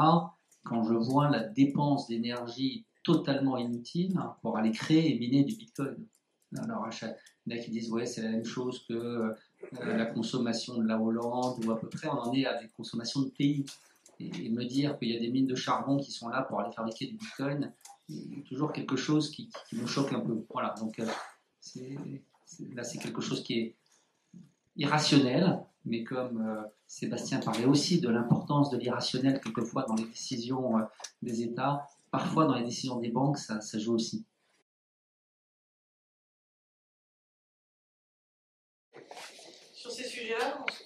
[0.64, 5.97] Quand je vois la dépense d'énergie totalement inutile pour aller créer et miner du Bitcoin.
[6.57, 9.34] Alors, il y en a qui disent, ouais, c'est la même chose que
[9.80, 12.68] euh, la consommation de la Hollande, ou à peu près on en est à des
[12.70, 13.66] consommations de pays.
[14.20, 16.72] Et, me dire qu'il y a des mines de charbon qui sont là pour aller
[16.72, 17.74] fabriquer du bitcoin,
[18.47, 20.45] toujours quelque chose qui, me choque un peu.
[20.53, 21.07] Voilà, donc euh,
[22.74, 23.76] là c'est quelque chose qui est
[24.76, 30.74] irrationnel, mais comme euh, Sébastien parlait aussi de l'importance de l'irrationnel quelquefois dans les décisions
[31.24, 34.26] des États, parfois dans les décisions des banques, ça joue aussi.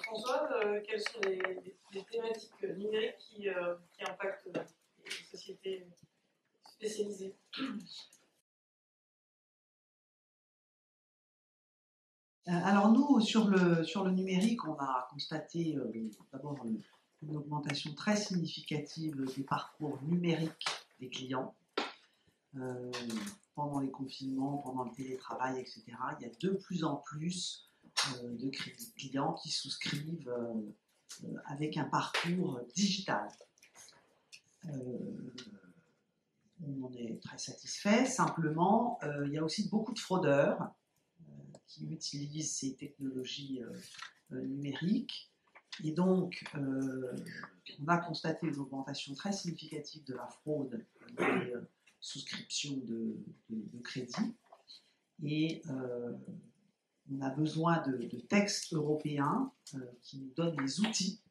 [0.04, 3.76] François, euh, quelles sont les, thématiques numériques qui, euh,
[4.08, 5.88] impactent les sociétés
[6.72, 7.36] spécialisées?
[12.48, 15.76] Euh, alors nous, sur le, sur le numérique, on a constaté
[16.32, 16.64] d'abord
[17.24, 20.68] une augmentation très significative des parcours numériques
[21.00, 21.56] des clients.
[23.56, 25.84] pendant les confinements, pendant le télétravail, etc.
[26.20, 27.64] Il y a de plus en plus euh,
[28.24, 28.49] de
[28.97, 30.53] clients qui souscrivent euh,
[31.24, 33.28] euh, avec un parcours digital.
[36.66, 38.06] on est très satisfait.
[38.06, 40.72] Simplement, il y a aussi beaucoup de fraudeurs
[41.68, 43.62] qui utilisent ces technologies
[44.32, 45.32] numériques.
[45.84, 50.84] Et donc, on a constaté une augmentation très significative de la fraude
[51.18, 51.53] des
[51.99, 53.16] souscriptions de,
[53.84, 54.36] crédit.
[55.24, 55.62] Et
[57.12, 61.22] on a besoin de, textes européens euh, qui nous donnent les outils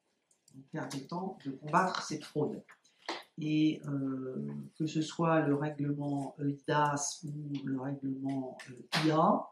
[0.70, 2.62] permettant de combattre cette fraude.
[3.39, 4.47] Et euh,
[4.79, 9.49] que ce soit le règlement EIDAS ou le règlement euh, IA,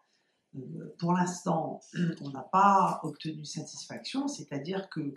[0.98, 1.80] pour l'instant,
[2.20, 5.12] on n'a pas obtenu satisfaction, c'est-à-dire que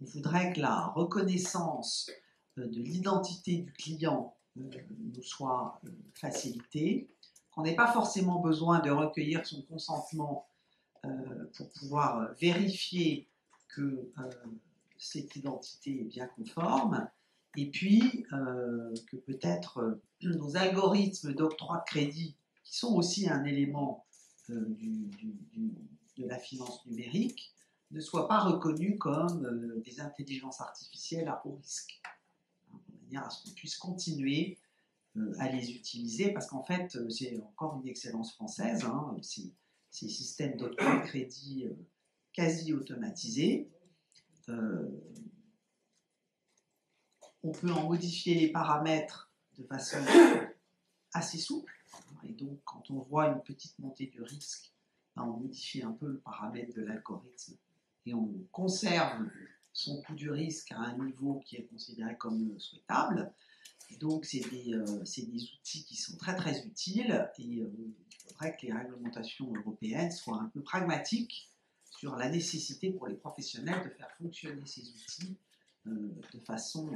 [0.00, 2.10] on voudrait que la reconnaissance
[2.56, 5.80] de l'identité du client nous soit
[6.14, 7.08] facilitée,
[7.54, 10.48] qu'on n'ait pas forcément besoin de recueillir son consentement
[11.56, 13.28] pour pouvoir vérifier
[13.68, 14.10] que
[14.98, 17.08] cette identité est bien conforme,
[17.56, 24.04] et puis que peut-être nos algorithmes d'octroi de crédit, qui sont aussi un élément
[24.48, 25.06] de
[26.18, 27.54] la finance numérique,
[27.90, 32.00] ne soient pas reconnus comme des intelligences artificielles à haut risque,
[32.72, 34.58] de manière à ce qu'on puisse continuer
[35.38, 39.52] à les utiliser, parce qu'en fait, c'est encore une excellence française, hein, ces,
[39.90, 41.66] systèmes d'octroi de crédit
[42.32, 43.70] quasi automatisés.
[47.42, 49.98] on peut en modifier les paramètres de façon
[51.12, 51.72] assez souple.
[52.24, 54.72] Et donc, quand on voit une petite montée du risque,
[55.14, 57.54] ben, on modifie un peu le paramètre de l'algorithme
[58.06, 59.28] et on conserve
[59.72, 63.32] son coût du risque à un niveau qui est considéré comme souhaitable.
[64.00, 67.94] Donc, c'est des, euh, des, outils qui sont très très utiles et euh, il
[68.28, 71.50] faudrait que les réglementations européennes soient un peu pragmatiques
[71.90, 75.36] sur la nécessité pour les professionnels de faire fonctionner ces outils
[75.86, 76.90] euh, de façon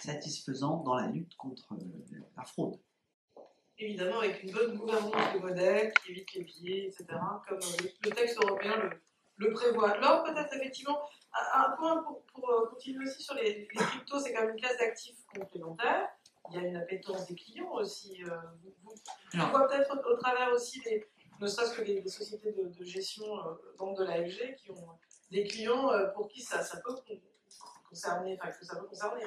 [0.00, 1.76] satisfaisante dans la lutte contre
[2.36, 2.78] la fraude
[3.80, 7.06] évidemment avec une bonne gouvernance des modèles qui évite les biais, etc.,
[7.48, 8.90] comme le, texte européen le,
[9.48, 9.90] prévoit.
[9.90, 11.00] Alors peut-être effectivement,
[11.54, 15.18] un point pour, euh, continuer aussi sur les, cryptos, c'est quand même une classe d'actifs
[15.34, 16.08] complémentaires.
[16.50, 18.22] Il y a une appétence des clients aussi.
[18.24, 18.36] Euh,
[18.82, 18.94] vous,
[19.32, 21.06] peut-être au, travers aussi des,
[21.40, 24.88] ne serait-ce que des, sociétés de, gestion, euh, de l'AFG, qui ont
[25.30, 26.94] des clients euh, pour qui ça, ça peut
[27.88, 29.24] concerner, enfin que ça peut concerner.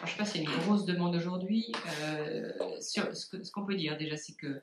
[0.00, 1.72] je ne sais pas s'il y a une grosse demande aujourd'hui.
[2.02, 4.62] Euh, ce qu'on peut dire déjà, c'est que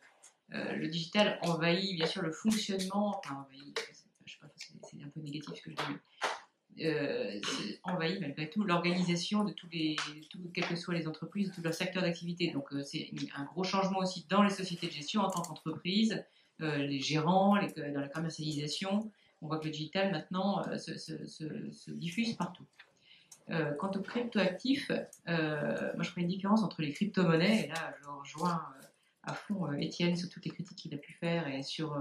[0.53, 3.19] euh, le digital envahit bien sûr le fonctionnement.
[3.19, 3.79] Enfin, envahit,
[4.25, 6.85] je sais pas, c'est un peu négatif ce que je dis.
[6.85, 7.41] Euh,
[7.83, 9.95] envahit malgré tout l'organisation de tous les,
[10.53, 12.51] quelles que soient les entreprises, tout leur secteur d'activité.
[12.51, 16.23] Donc c'est un gros changement aussi dans les sociétés de gestion en tant qu'entreprise,
[16.59, 19.11] les gérants, dans la commercialisation.
[19.41, 22.65] On voit que le digital maintenant se, se diffuse partout.
[23.49, 24.91] Euh, quant aux cryptoactifs,
[25.29, 28.85] euh, moi je ferai une différence entre les crypto-monnaies, et là je rejoins euh,
[29.27, 31.99] à fond Étienne sur toutes les critiques qu'il a pu faire et sur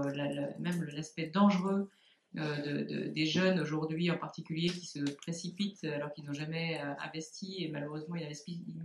[0.59, 1.89] même l'aspect dangereux
[2.33, 8.15] des jeunes aujourd'hui en particulier qui se précipitent alors qu'ils n'ont jamais investi et malheureusement
[8.15, 8.27] ils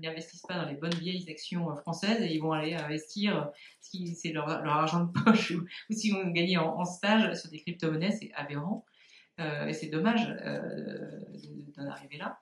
[0.01, 4.33] n'investissent pas dans les bonnes vieilles actions françaises et ils vont aller investir si c'est
[4.33, 8.33] leur, argent de poche ou, si on gagne en, en, stage sur des crypto-monnaies, c'est
[8.35, 8.85] aberrant
[9.39, 10.27] et c'est dommage
[11.77, 12.39] d'en arriver là.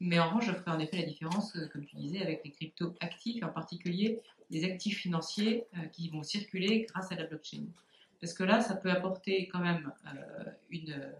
[0.00, 2.50] Mais en revanche, je ferai en effet la différence, euh, comme tu disais, avec les
[2.50, 4.20] cryptos actifs, en particulier
[4.54, 7.64] les actifs financiers euh, qui vont circuler grâce à la blockchain.
[8.20, 11.12] Parce que là, ça peut apporter quand même euh, une,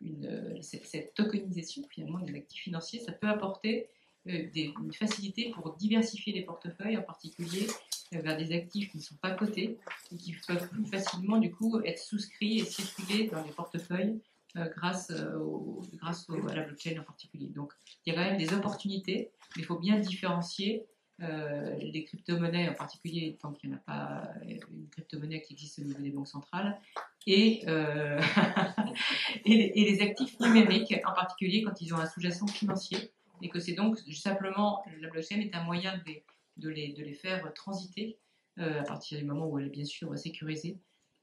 [0.00, 3.88] une cette, tokenisation finalement des actifs financiers, ça peut apporter
[4.26, 7.66] des, une facilité pour diversifier les portefeuilles, en particulier
[8.12, 9.78] vers des actifs qui ne sont pas cotés
[10.12, 14.20] et qui peuvent plus facilement du coup être souscrits et circuler dans les portefeuilles
[14.58, 15.38] euh, grâce, euh,
[15.94, 17.46] grâce à la blockchain en particulier.
[17.46, 17.72] Donc
[18.04, 20.84] il y a quand même des opportunités, mais il faut bien différencier
[21.20, 25.78] euh, les crypto-monnaies, en particulier tant qu'il n'y en a pas une crypto-monnaie qui existe
[25.78, 26.78] au niveau des banques centrales,
[27.26, 27.62] et,
[29.44, 33.74] et, les, actifs numériques, en particulier quand ils ont un sous-jacent financier, et que c'est
[33.74, 36.24] donc simplement, la blockchain est un moyen de les,
[36.56, 38.18] de les, de les faire transiter
[38.56, 40.78] à partir du moment où elle est bien sûr sécurisée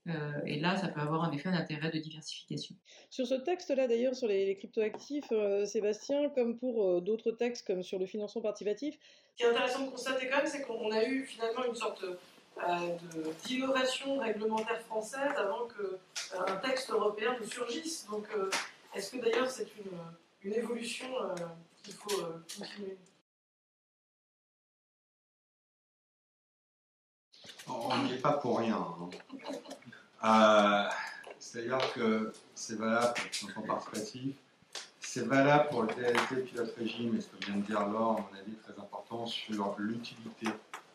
[0.10, 2.76] euh, et là, ça peut avoir un effet d'intérêt de diversification.
[3.10, 7.84] Sur ce texte-là, d'ailleurs, sur les, cryptoactifs, euh, Sébastien, comme pour euh, d'autres textes, comme
[7.84, 8.97] sur le financement participatif,
[9.32, 12.03] ce qui est intéressant de constater quand même, c'est qu'on a eu finalement une sorte
[13.45, 18.05] d'innovation réglementaire française avant qu'un texte européen ne surgisse.
[18.12, 18.28] Donc,
[18.93, 21.07] est-ce que d'ailleurs c'est une, une, évolution
[21.84, 22.22] qu'il faut
[22.60, 22.97] continuer?
[27.70, 28.76] On n'y est pas pour rien.
[28.76, 29.10] Hein.
[30.24, 30.84] Euh,
[31.39, 34.36] c'est-à-dire que c'est valable pour le financement participatif,
[34.99, 38.30] c'est valable pour le TLT pilote régime, et ce que vient de dire Laure, à
[38.32, 40.47] mon avis, très important sur l'utilité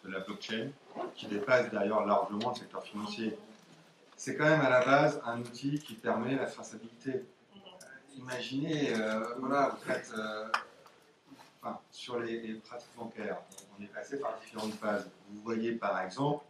[0.04, 0.68] de la blockchain,
[1.14, 3.36] qui dépasse d'ailleurs largement le secteur financier.
[4.16, 7.14] C'est quand même à la base un outil qui permet la traçabilité.
[7.14, 7.58] Euh,
[8.16, 10.12] imaginez, euh, voilà, vous faites,
[11.60, 13.38] enfin, sur les, les, pratiques bancaires,
[13.76, 15.08] on est passé par différentes phases.
[15.30, 16.44] Vous voyez par exemple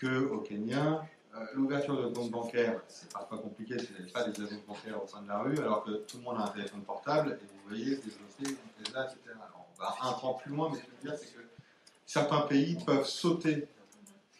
[0.00, 1.15] qu'au Kenya, euh,
[1.54, 5.06] l'ouverture de compte bancaire, c'est parfois compliqué si vous n'avez pas des agents bancaires au
[5.06, 7.68] sein de la rue, alors que tout le monde a un téléphone portable et vous
[7.68, 9.18] voyez des là, etc.
[9.34, 11.44] Alors, on va un temps plus loin, mais ce que je veux dire, c'est que
[12.04, 13.68] certains pays peuvent sauter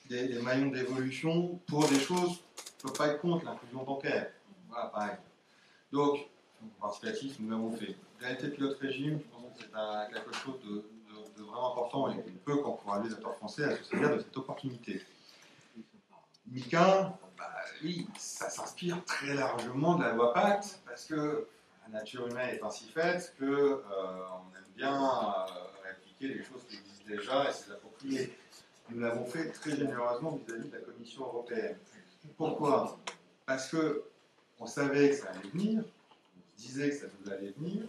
[0.09, 4.31] des, maillons d'évolution pour des choses qui ne peuvent pas être contre l'inclusion bancaire.
[4.69, 5.17] Voilà, pareil.
[5.93, 6.19] Donc,
[6.81, 7.97] participatif, nous l'avons fait.
[8.21, 10.85] Réalité pilote régime, je pense que c'est quelque chose de,
[11.43, 15.03] vraiment important et qu'on peut qu'encourager les acteurs français à se servir de cette opportunité.
[16.53, 17.45] MICA, bah,
[17.83, 21.47] oui, ça s'inspire très largement de la loi Pacte parce que
[21.85, 25.45] la nature humaine est ainsi faite que euh, on aime bien euh,
[25.85, 28.39] répliquer les choses qui existent déjà et se les approprier.
[28.91, 31.77] Nous l'avons fait très généreusement vis-à-vis de la Commission européenne.
[32.37, 32.99] Pourquoi?
[33.45, 34.05] Parce que
[34.59, 37.83] on savait que ça allait venir, on disait que ça nous allait venir,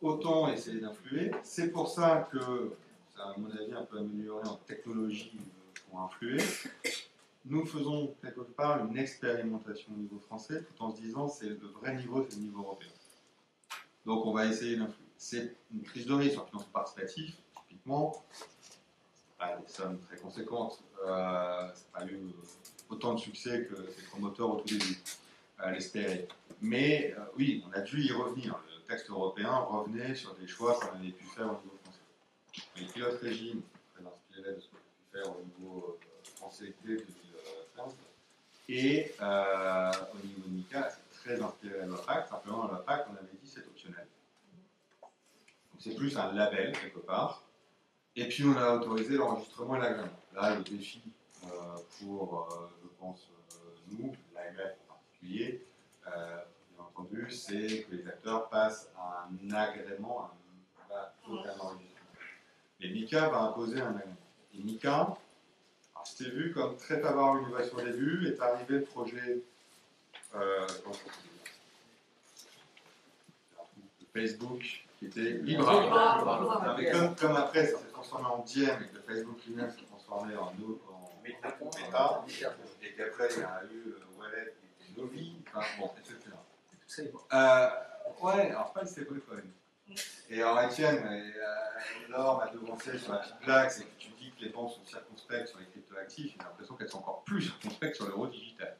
[0.00, 1.30] autant essayer d'influer.
[1.42, 2.72] C'est pour ça que,
[3.16, 5.38] ça à mon avis un peu amélioré en technologie
[5.88, 6.42] pour influer.
[7.44, 11.68] Nous faisons quelque part une expérimentation au niveau français tout en se disant c'est le
[11.80, 12.90] vrai niveau, c'est le niveau européen.
[14.06, 15.06] Donc on va essayer d'influer.
[15.16, 17.36] C'est une prise de risque en financement participatif,
[17.68, 18.24] typiquement,
[19.38, 20.82] pas des sommes très conséquentes.
[21.04, 22.18] Euh, ça n'a pas eu
[22.88, 24.98] autant de succès que ses promoteurs au tout début
[25.58, 26.28] à l'espérer.
[26.60, 28.60] Mais euh, oui, on a dû y revenir.
[28.68, 32.00] Le texte européen revenait sur des choix qu'on avait pu faire au niveau français.
[32.76, 33.62] Les pilotes régime,
[33.94, 37.21] très inspiré de ce qu'on a pu faire au niveau euh, français dès 2015.
[38.74, 42.30] Et euh, au niveau de MICA, c'est très inspiré loi Pacte.
[42.30, 44.06] Simplement, la loi Pacte, on avait dit c'est optionnel.
[45.02, 47.42] Donc c'est plus un label quelque part.
[48.16, 50.08] Et puis on a autorisé l'enregistrement et l'agrément.
[50.34, 51.02] Là, le défi
[51.44, 51.48] euh,
[52.00, 53.28] pour, euh, je pense,
[53.90, 55.66] nous, l'AMF en particulier,
[56.06, 61.98] bien entendu, c'est que les acteurs passent à un agrément, un, pas plutôt qu'un enregistrement.
[62.80, 64.16] Mais MICA va imposer un agrément.
[64.54, 65.14] Et MICA,
[66.16, 69.38] c'était vu comme très favorable à l'innovation au début, est arrivé le projet
[70.34, 70.66] euh,
[74.14, 75.68] Facebook qui était libre.
[75.94, 79.70] Ah, mais comme, comme après ça s'est transformé en Diem et que le Facebook lui-même
[79.70, 81.48] s'est transformé en, no- en Meta,
[82.82, 86.16] et qu'après il y a eu euh, Wallet qui était Novi, enfin bon, etc.
[87.32, 87.68] Euh,
[88.22, 89.36] ouais, alors pas le stablecoin.
[90.30, 94.10] Et alors Etienne, et, euh, Laure m'a devancé sur la petite blague, c'est que tu
[94.42, 98.06] les banques sont circonspectes sur les cryptoactifs, j'ai l'impression qu'elles sont encore plus circonspectes sur
[98.08, 98.76] l'euro digital.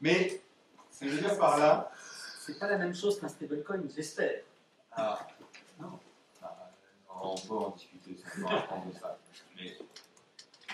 [0.00, 0.42] Mais,
[0.90, 1.90] ce que je veux dire par là,
[2.40, 4.42] C'est pas la même chose qu'un stablecoin, j'espère.
[4.92, 5.26] ah,
[5.78, 5.98] non,
[6.42, 6.56] Ah,
[7.22, 9.18] on peut en discuter sans apprendre de ça.
[9.56, 9.76] Mais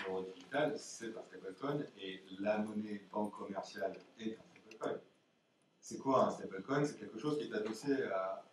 [0.05, 4.99] l'euro digital, c'est un stablecoin et la monnaie banque commerciale est un stablecoin.
[5.79, 6.85] C'est quoi un stablecoin?
[6.85, 8.43] C'est quelque chose qui est adossé à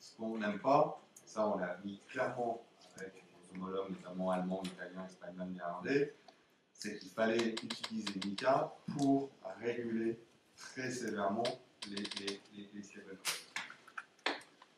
[0.00, 1.00] ce qu'on n'aime pas.
[1.24, 2.65] Ça, on l'a mis clairement
[3.54, 6.14] notamment allemands, italiens, espagnols, néerlandais.
[6.72, 9.30] C'est qu'il fallait utiliser MICA pour
[9.60, 10.18] réguler
[10.56, 11.44] très sévèrement
[11.88, 12.82] les, les, les, les.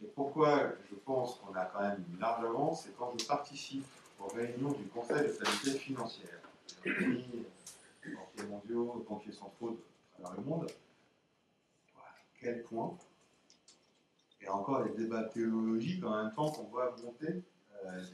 [0.00, 3.84] Et pourquoi je pense qu'on a quand même une large avance, c'est quand je participe
[4.20, 6.38] aux réunions du Conseil de stabilité financière.
[6.84, 9.78] Les banquiers mondiaux, les banquiers centraux de
[10.22, 10.70] travers le monde.
[11.94, 12.10] Voilà,
[12.40, 12.96] quel point
[14.48, 17.42] a encore des débats théologiques en même temps qu'on voit monter euh,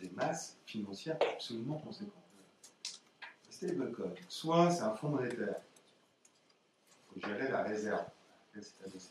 [0.01, 2.13] des masses financières absolument conséquentes.
[3.47, 5.61] Le stablecoin, soit c'est un fonds monétaire,
[7.17, 8.05] il faut gérer la réserve
[8.63, 9.11] c'est adossé.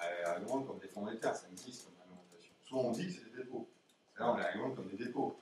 [0.00, 2.52] Elle argumente comme des fonds monétaires, ça existe comme argumentation.
[2.64, 3.68] Soit on dit que c'est des dépôts.
[4.18, 5.36] Là, on les argumente comme des dépôts.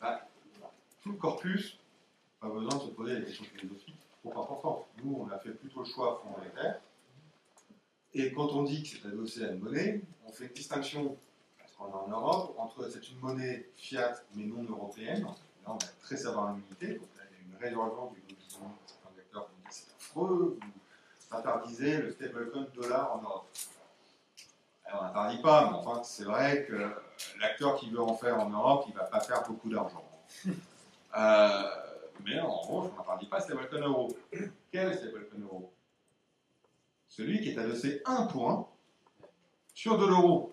[0.00, 0.28] Bah,
[1.02, 1.78] tout le corpus,
[2.40, 4.86] pas besoin de se poser des questions philosophiques trop importantes.
[5.02, 6.80] Nous, on a fait plutôt le choix fonds monétaire.
[8.12, 11.16] Et quand on dit que c'est adossé à une monnaie, on fait une distinction,
[11.78, 12.56] en Europe,
[12.90, 15.22] c'est une monnaie fiat mais non européenne.
[15.22, 16.98] Là, on a très sévère l'immunité.
[16.98, 20.58] Donc là, il y a une résurgence du gouvernement certains acteurs qui que c'est affreux,
[20.60, 23.48] vous interdisez le stablecoin dollar en Europe.
[24.84, 26.90] Alors, on n'interdit pas, mais enfin, c'est vrai que
[27.40, 30.04] l'acteur qui veut en faire en Europe, il ne va pas faire beaucoup d'argent.
[31.16, 31.62] Euh,
[32.24, 34.16] mais en revanche, on n'interdit pas le stablecoin euro.
[34.72, 35.72] Quel stablecoin euro?
[37.06, 38.66] Celui qui est adossé un un
[39.74, 40.52] sur de l'euro.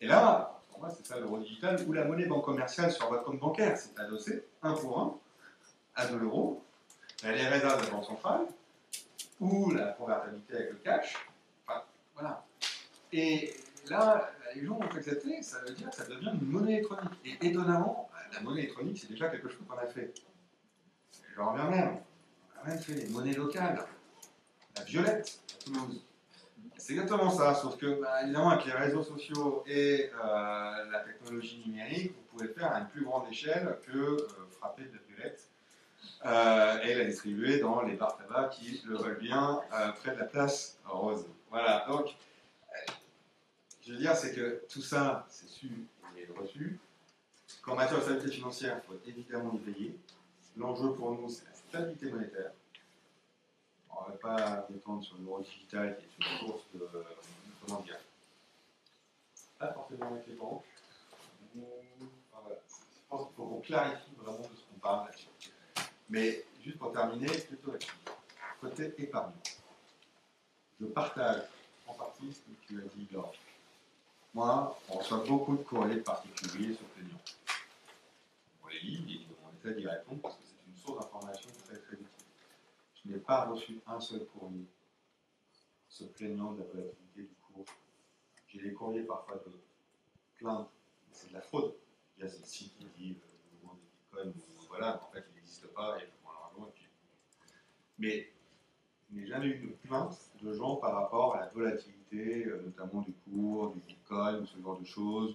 [0.00, 3.24] Et là, pour moi, c'est ça l'euro digital ou la monnaie banque commerciale sur votre
[3.24, 3.76] compte bancaire.
[3.76, 5.14] C'est adossé un pour un
[5.94, 6.62] à de l'euro.
[7.24, 8.46] Elle est réserve de la banque centrale
[9.40, 11.16] ou la convertibilité avec le cash.
[11.66, 11.82] Enfin,
[12.14, 12.44] voilà.
[13.12, 13.54] Et
[13.88, 17.18] là, les gens ont accepté, ça veut dire que ça devient une monnaie électronique.
[17.24, 20.14] Et étonnamment, la monnaie électronique, c'est déjà quelque chose qu'on a fait.
[21.34, 21.98] Je reviens même.
[22.56, 23.84] On a même fait les monnaies locales.
[24.76, 26.04] La violette à Toulouse.
[26.78, 31.60] C'est exactement ça, sauf que, bah, évidemment, avec les réseaux sociaux et euh, la technologie
[31.66, 34.18] numérique, vous pouvez faire à une plus grande échelle que euh,
[34.52, 35.48] frapper de la violette
[36.24, 39.60] euh, et la distribuer dans les bars tabac qui le veulent bien
[39.96, 41.26] près de la place rose.
[41.50, 42.14] Voilà, donc,
[43.84, 46.78] je veux dire, c'est que tout ça, c'est su et reçu.
[47.62, 49.98] Qu'en matière de stabilité financière, il faut évidemment y veiller.
[50.56, 52.52] L'enjeu pour nous, c'est la stabilité monétaire.
[53.90, 56.88] On ne va pas m'étendre sur l'euro digital qui est une source de,
[57.66, 57.98] comment dire,
[59.58, 60.64] pas forcément avec les banques.
[61.54, 62.56] Voilà.
[62.56, 65.28] Je pense qu'il faut qu'on clarifie vraiment de ce qu'on parle là-dessus.
[66.08, 67.92] Mais juste pour terminer, plutôt là-dessus.
[68.60, 69.32] Côté épargne.
[70.80, 71.42] Je partage
[71.86, 73.34] en partie ce que tu as dit, Laure.
[74.34, 77.18] Moi, on reçoit beaucoup de courriers de particuliers se plaignant.
[78.62, 81.78] On les lit et on essaie d'y répondre parce que c'est une source d'information très
[81.78, 81.96] très.
[83.08, 84.66] Je n'ai pas reçu un seul courrier
[85.88, 87.64] se plaignant de la volatilité du cours.
[88.48, 89.50] J'ai des courriers parfois de
[90.36, 90.68] plainte,
[91.10, 91.74] c'est de la fraude.
[92.18, 95.24] Il y a ce site qui dit euh, le mouvement des bitcoins, voilà, en fait
[95.30, 96.88] il n'existe pas, et alors, bon, et puis-
[97.98, 98.30] Mais
[99.10, 103.00] je n'ai jamais eu de plainte de gens par rapport à la volatilité, euh, notamment
[103.00, 105.34] du cours, du bitcoin, ce genre de choses.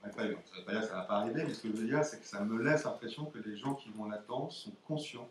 [0.00, 0.48] Ça ne veut pas dire que
[0.86, 2.62] ça ne va pas arriver, mais ce que je veux dire, c'est que ça me
[2.62, 5.28] laisse l'impression que les gens qui vont là-dedans sont conscients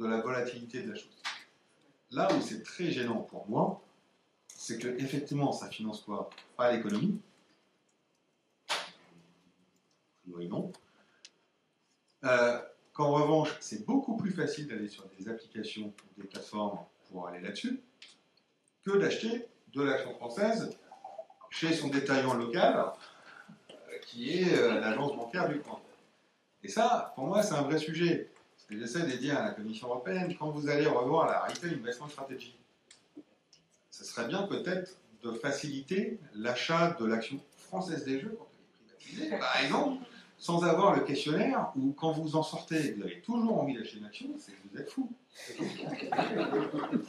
[0.00, 1.22] de la volatilité de la chose.
[2.10, 3.80] Là où c'est très gênant pour moi,
[4.48, 7.20] c'est que effectivement, ça finance quoi Pas l'économie.
[10.22, 10.72] Priori, non.
[12.24, 12.60] Euh,
[12.92, 17.80] Qu'en revanche, c'est beaucoup plus facile d'aller sur des applications des plateformes pour aller là-dessus
[18.84, 20.76] que d'acheter de l'action française
[21.50, 22.92] chez son détaillant local,
[23.70, 25.80] euh, qui est euh, l'agence bancaire du coin.
[26.62, 28.30] Et ça, pour moi, c'est un vrai sujet.
[28.70, 32.54] J'essaie de dire à la Commission européenne, quand vous allez revoir la Retail Investment Strategy,
[33.90, 38.96] ce serait bien peut-être de faciliter l'achat de l'action française des jeux quand elle est
[38.96, 40.04] privatisée, par exemple,
[40.38, 44.06] sans avoir le questionnaire où quand vous en sortez, vous avez toujours envie d'acheter une
[44.06, 45.12] action, c'est que vous êtes fou.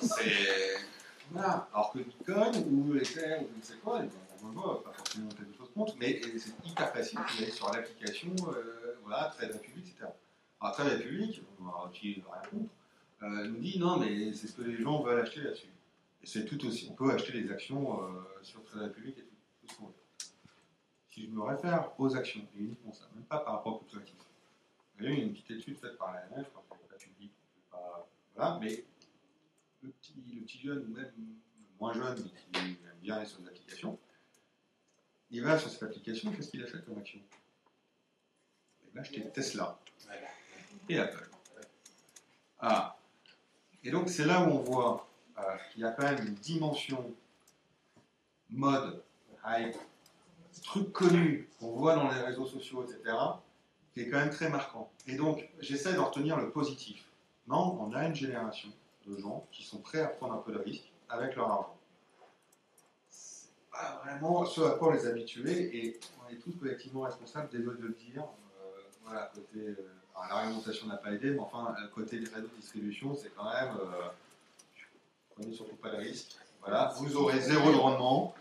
[0.01, 0.81] C'est.
[1.31, 1.69] Voilà.
[1.73, 4.01] Alors que Bitcoin ou Ether ou je ne sais quoi,
[4.43, 7.71] on ne voit pas forcément quelque chose contre, mais c'est hyper facile vous allez sur
[7.71, 10.11] l'application, euh, voilà, Trade Republic, etc.
[10.61, 12.69] Alors Republic, on n'a rien contre,
[13.23, 15.73] euh, nous dit non, mais c'est ce que les gens veulent acheter là-dessus.
[16.21, 19.67] Et c'est tout aussi, on peut acheter les actions euh, sur Trade Republic et tout,
[19.67, 19.93] ce qu'on veut.
[21.09, 23.97] Si je me réfère aux actions, et uniquement ça, même pas par rapport au coût
[23.97, 24.15] actif.
[24.99, 26.77] Il y a eu une petite étude faite par l'AMF, je crois
[27.19, 27.27] n'est
[27.71, 28.85] pas voilà, mais
[29.81, 31.11] le petit, le petit jeune, ou même
[31.79, 33.97] moins jeune, mais qui aime bien aller sur des applications,
[35.31, 37.19] il va sur cette application, qu'est-ce qu'il achète comme action?
[38.85, 39.79] Il va acheter Tesla
[40.89, 41.29] et Apple.
[42.59, 42.95] Ah.
[43.83, 45.07] Et donc c'est là où on voit
[45.39, 45.41] euh,
[45.71, 47.13] qu'il y a quand même une dimension
[48.49, 49.01] mode,
[49.45, 49.75] hype,
[50.63, 53.15] truc connu qu'on voit dans les réseaux sociaux, etc.,
[53.93, 54.91] qui est quand même très marquant.
[55.07, 57.05] Et donc j'essaie d'en retenir le positif.
[57.47, 58.69] Non, on a une génération
[59.07, 61.77] de gens qui sont prêts à prendre un peu de risque avec leur argent.
[63.09, 67.81] C'est pas vraiment ce à quoi les habitués et on est tous collectivement responsables, désolé
[67.81, 68.23] de le dire.
[68.61, 69.59] Euh, voilà, côté.
[69.59, 73.33] euh, la réglementation n'a pas aidé, mais enfin, euh, côté des réseaux de distribution, c'est
[73.35, 73.75] quand même.
[73.79, 74.09] Euh,
[75.35, 76.37] prenez surtout pas de risque.
[76.61, 78.35] Voilà, vous aurez zéro de rendement.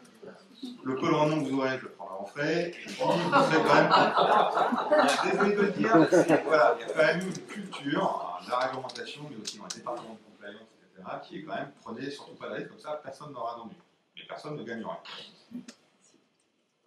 [0.85, 2.69] Le peu de rendement que vous aurez, je le prendrai en frais.
[2.69, 5.32] Et puis, vous serez quand même.
[5.32, 9.23] Désolé de le dire, voilà, il y a quand même une culture, de la réglementation,
[9.31, 12.51] mais aussi dans les départements de compliance, etc., qui est quand même prenez surtout pas
[12.51, 13.77] de risque, comme ça personne n'aura d'ennui.
[14.16, 15.02] Mais personne ne gagnera.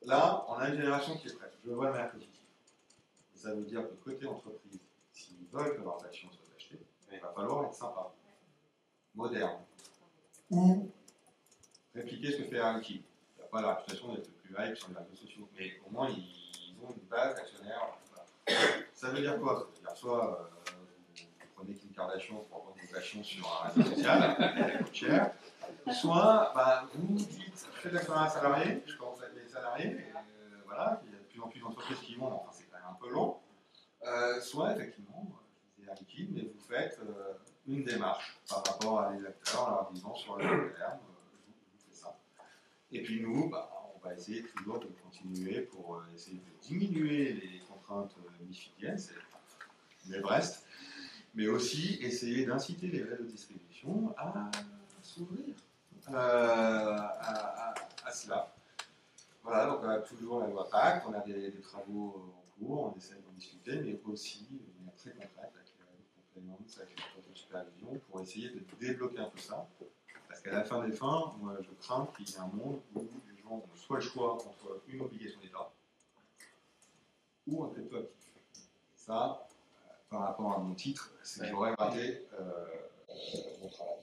[0.06, 1.54] Là, on a une génération qui est prête.
[1.66, 2.30] Je vois le positive.
[3.36, 4.80] Ça veut dire que côté entreprise,
[5.14, 8.12] s'ils veulent que leurs actions soient achetées, il va falloir être sympa,
[9.16, 9.60] moderne,
[10.50, 10.92] ou
[11.94, 12.58] répliquer ce que fait.
[12.90, 13.04] Il
[13.38, 15.92] n'y a pas la réputation d'être le plus hype sur les réseaux sociaux, mais au
[15.92, 17.98] moins ils ont une base d'actionnaires.
[18.94, 19.70] Ça veut dire quoi?
[19.74, 20.74] Ça veut dire soit euh,
[21.16, 25.32] vous prenez Kim Kardashian pour vendre des actions sur un réseau social, cher,
[25.92, 30.58] soit bah, vous dites je fais de l'actionnariat salarié, je commence avec les salariés, euh,
[30.66, 32.88] voilà, il y a de plus en plus d'entreprises qui vont, enfin c'est quand même
[32.90, 33.38] un peu long,
[34.06, 35.32] Euh, soit effectivement,
[35.78, 37.34] je disais Liquide, mais vous faites euh,
[37.68, 41.48] une démarche par rapport à des acteurs en leur disant sur le long terme, euh,
[41.48, 42.18] vous, fais ça.
[42.92, 47.62] Et puis nous, bah, on va essayer toujours de continuer pour essayer de diminuer les
[47.70, 48.16] contraintes
[48.46, 49.16] mifidiennes, c'est
[50.10, 50.66] l'Everest,
[51.34, 54.52] mais aussi essayer d'inciter les réseaux de distribution à
[55.02, 55.56] s'ouvrir
[56.14, 57.74] à,
[58.12, 58.54] cela.
[59.44, 62.94] Voilà, donc on a toujours la loi Pacte, on a des, des travaux en cours,
[62.94, 66.98] on essaie discuter, mais aussi de manière très concrète avec de compliance, avec
[67.34, 69.68] supervision, pour essayer de débloquer un peu ça.
[70.28, 73.02] Parce qu'à la fin des fins, moi je crains qu'il y ait un monde où
[73.02, 75.72] les gens ont soit le choix entre une obligation d'État
[77.46, 78.34] ou un crypto actif.
[78.96, 79.48] Ça,
[79.86, 82.66] euh, par rapport à mon titre, c'est que j'aurais raté euh,
[83.62, 83.98] mon travail.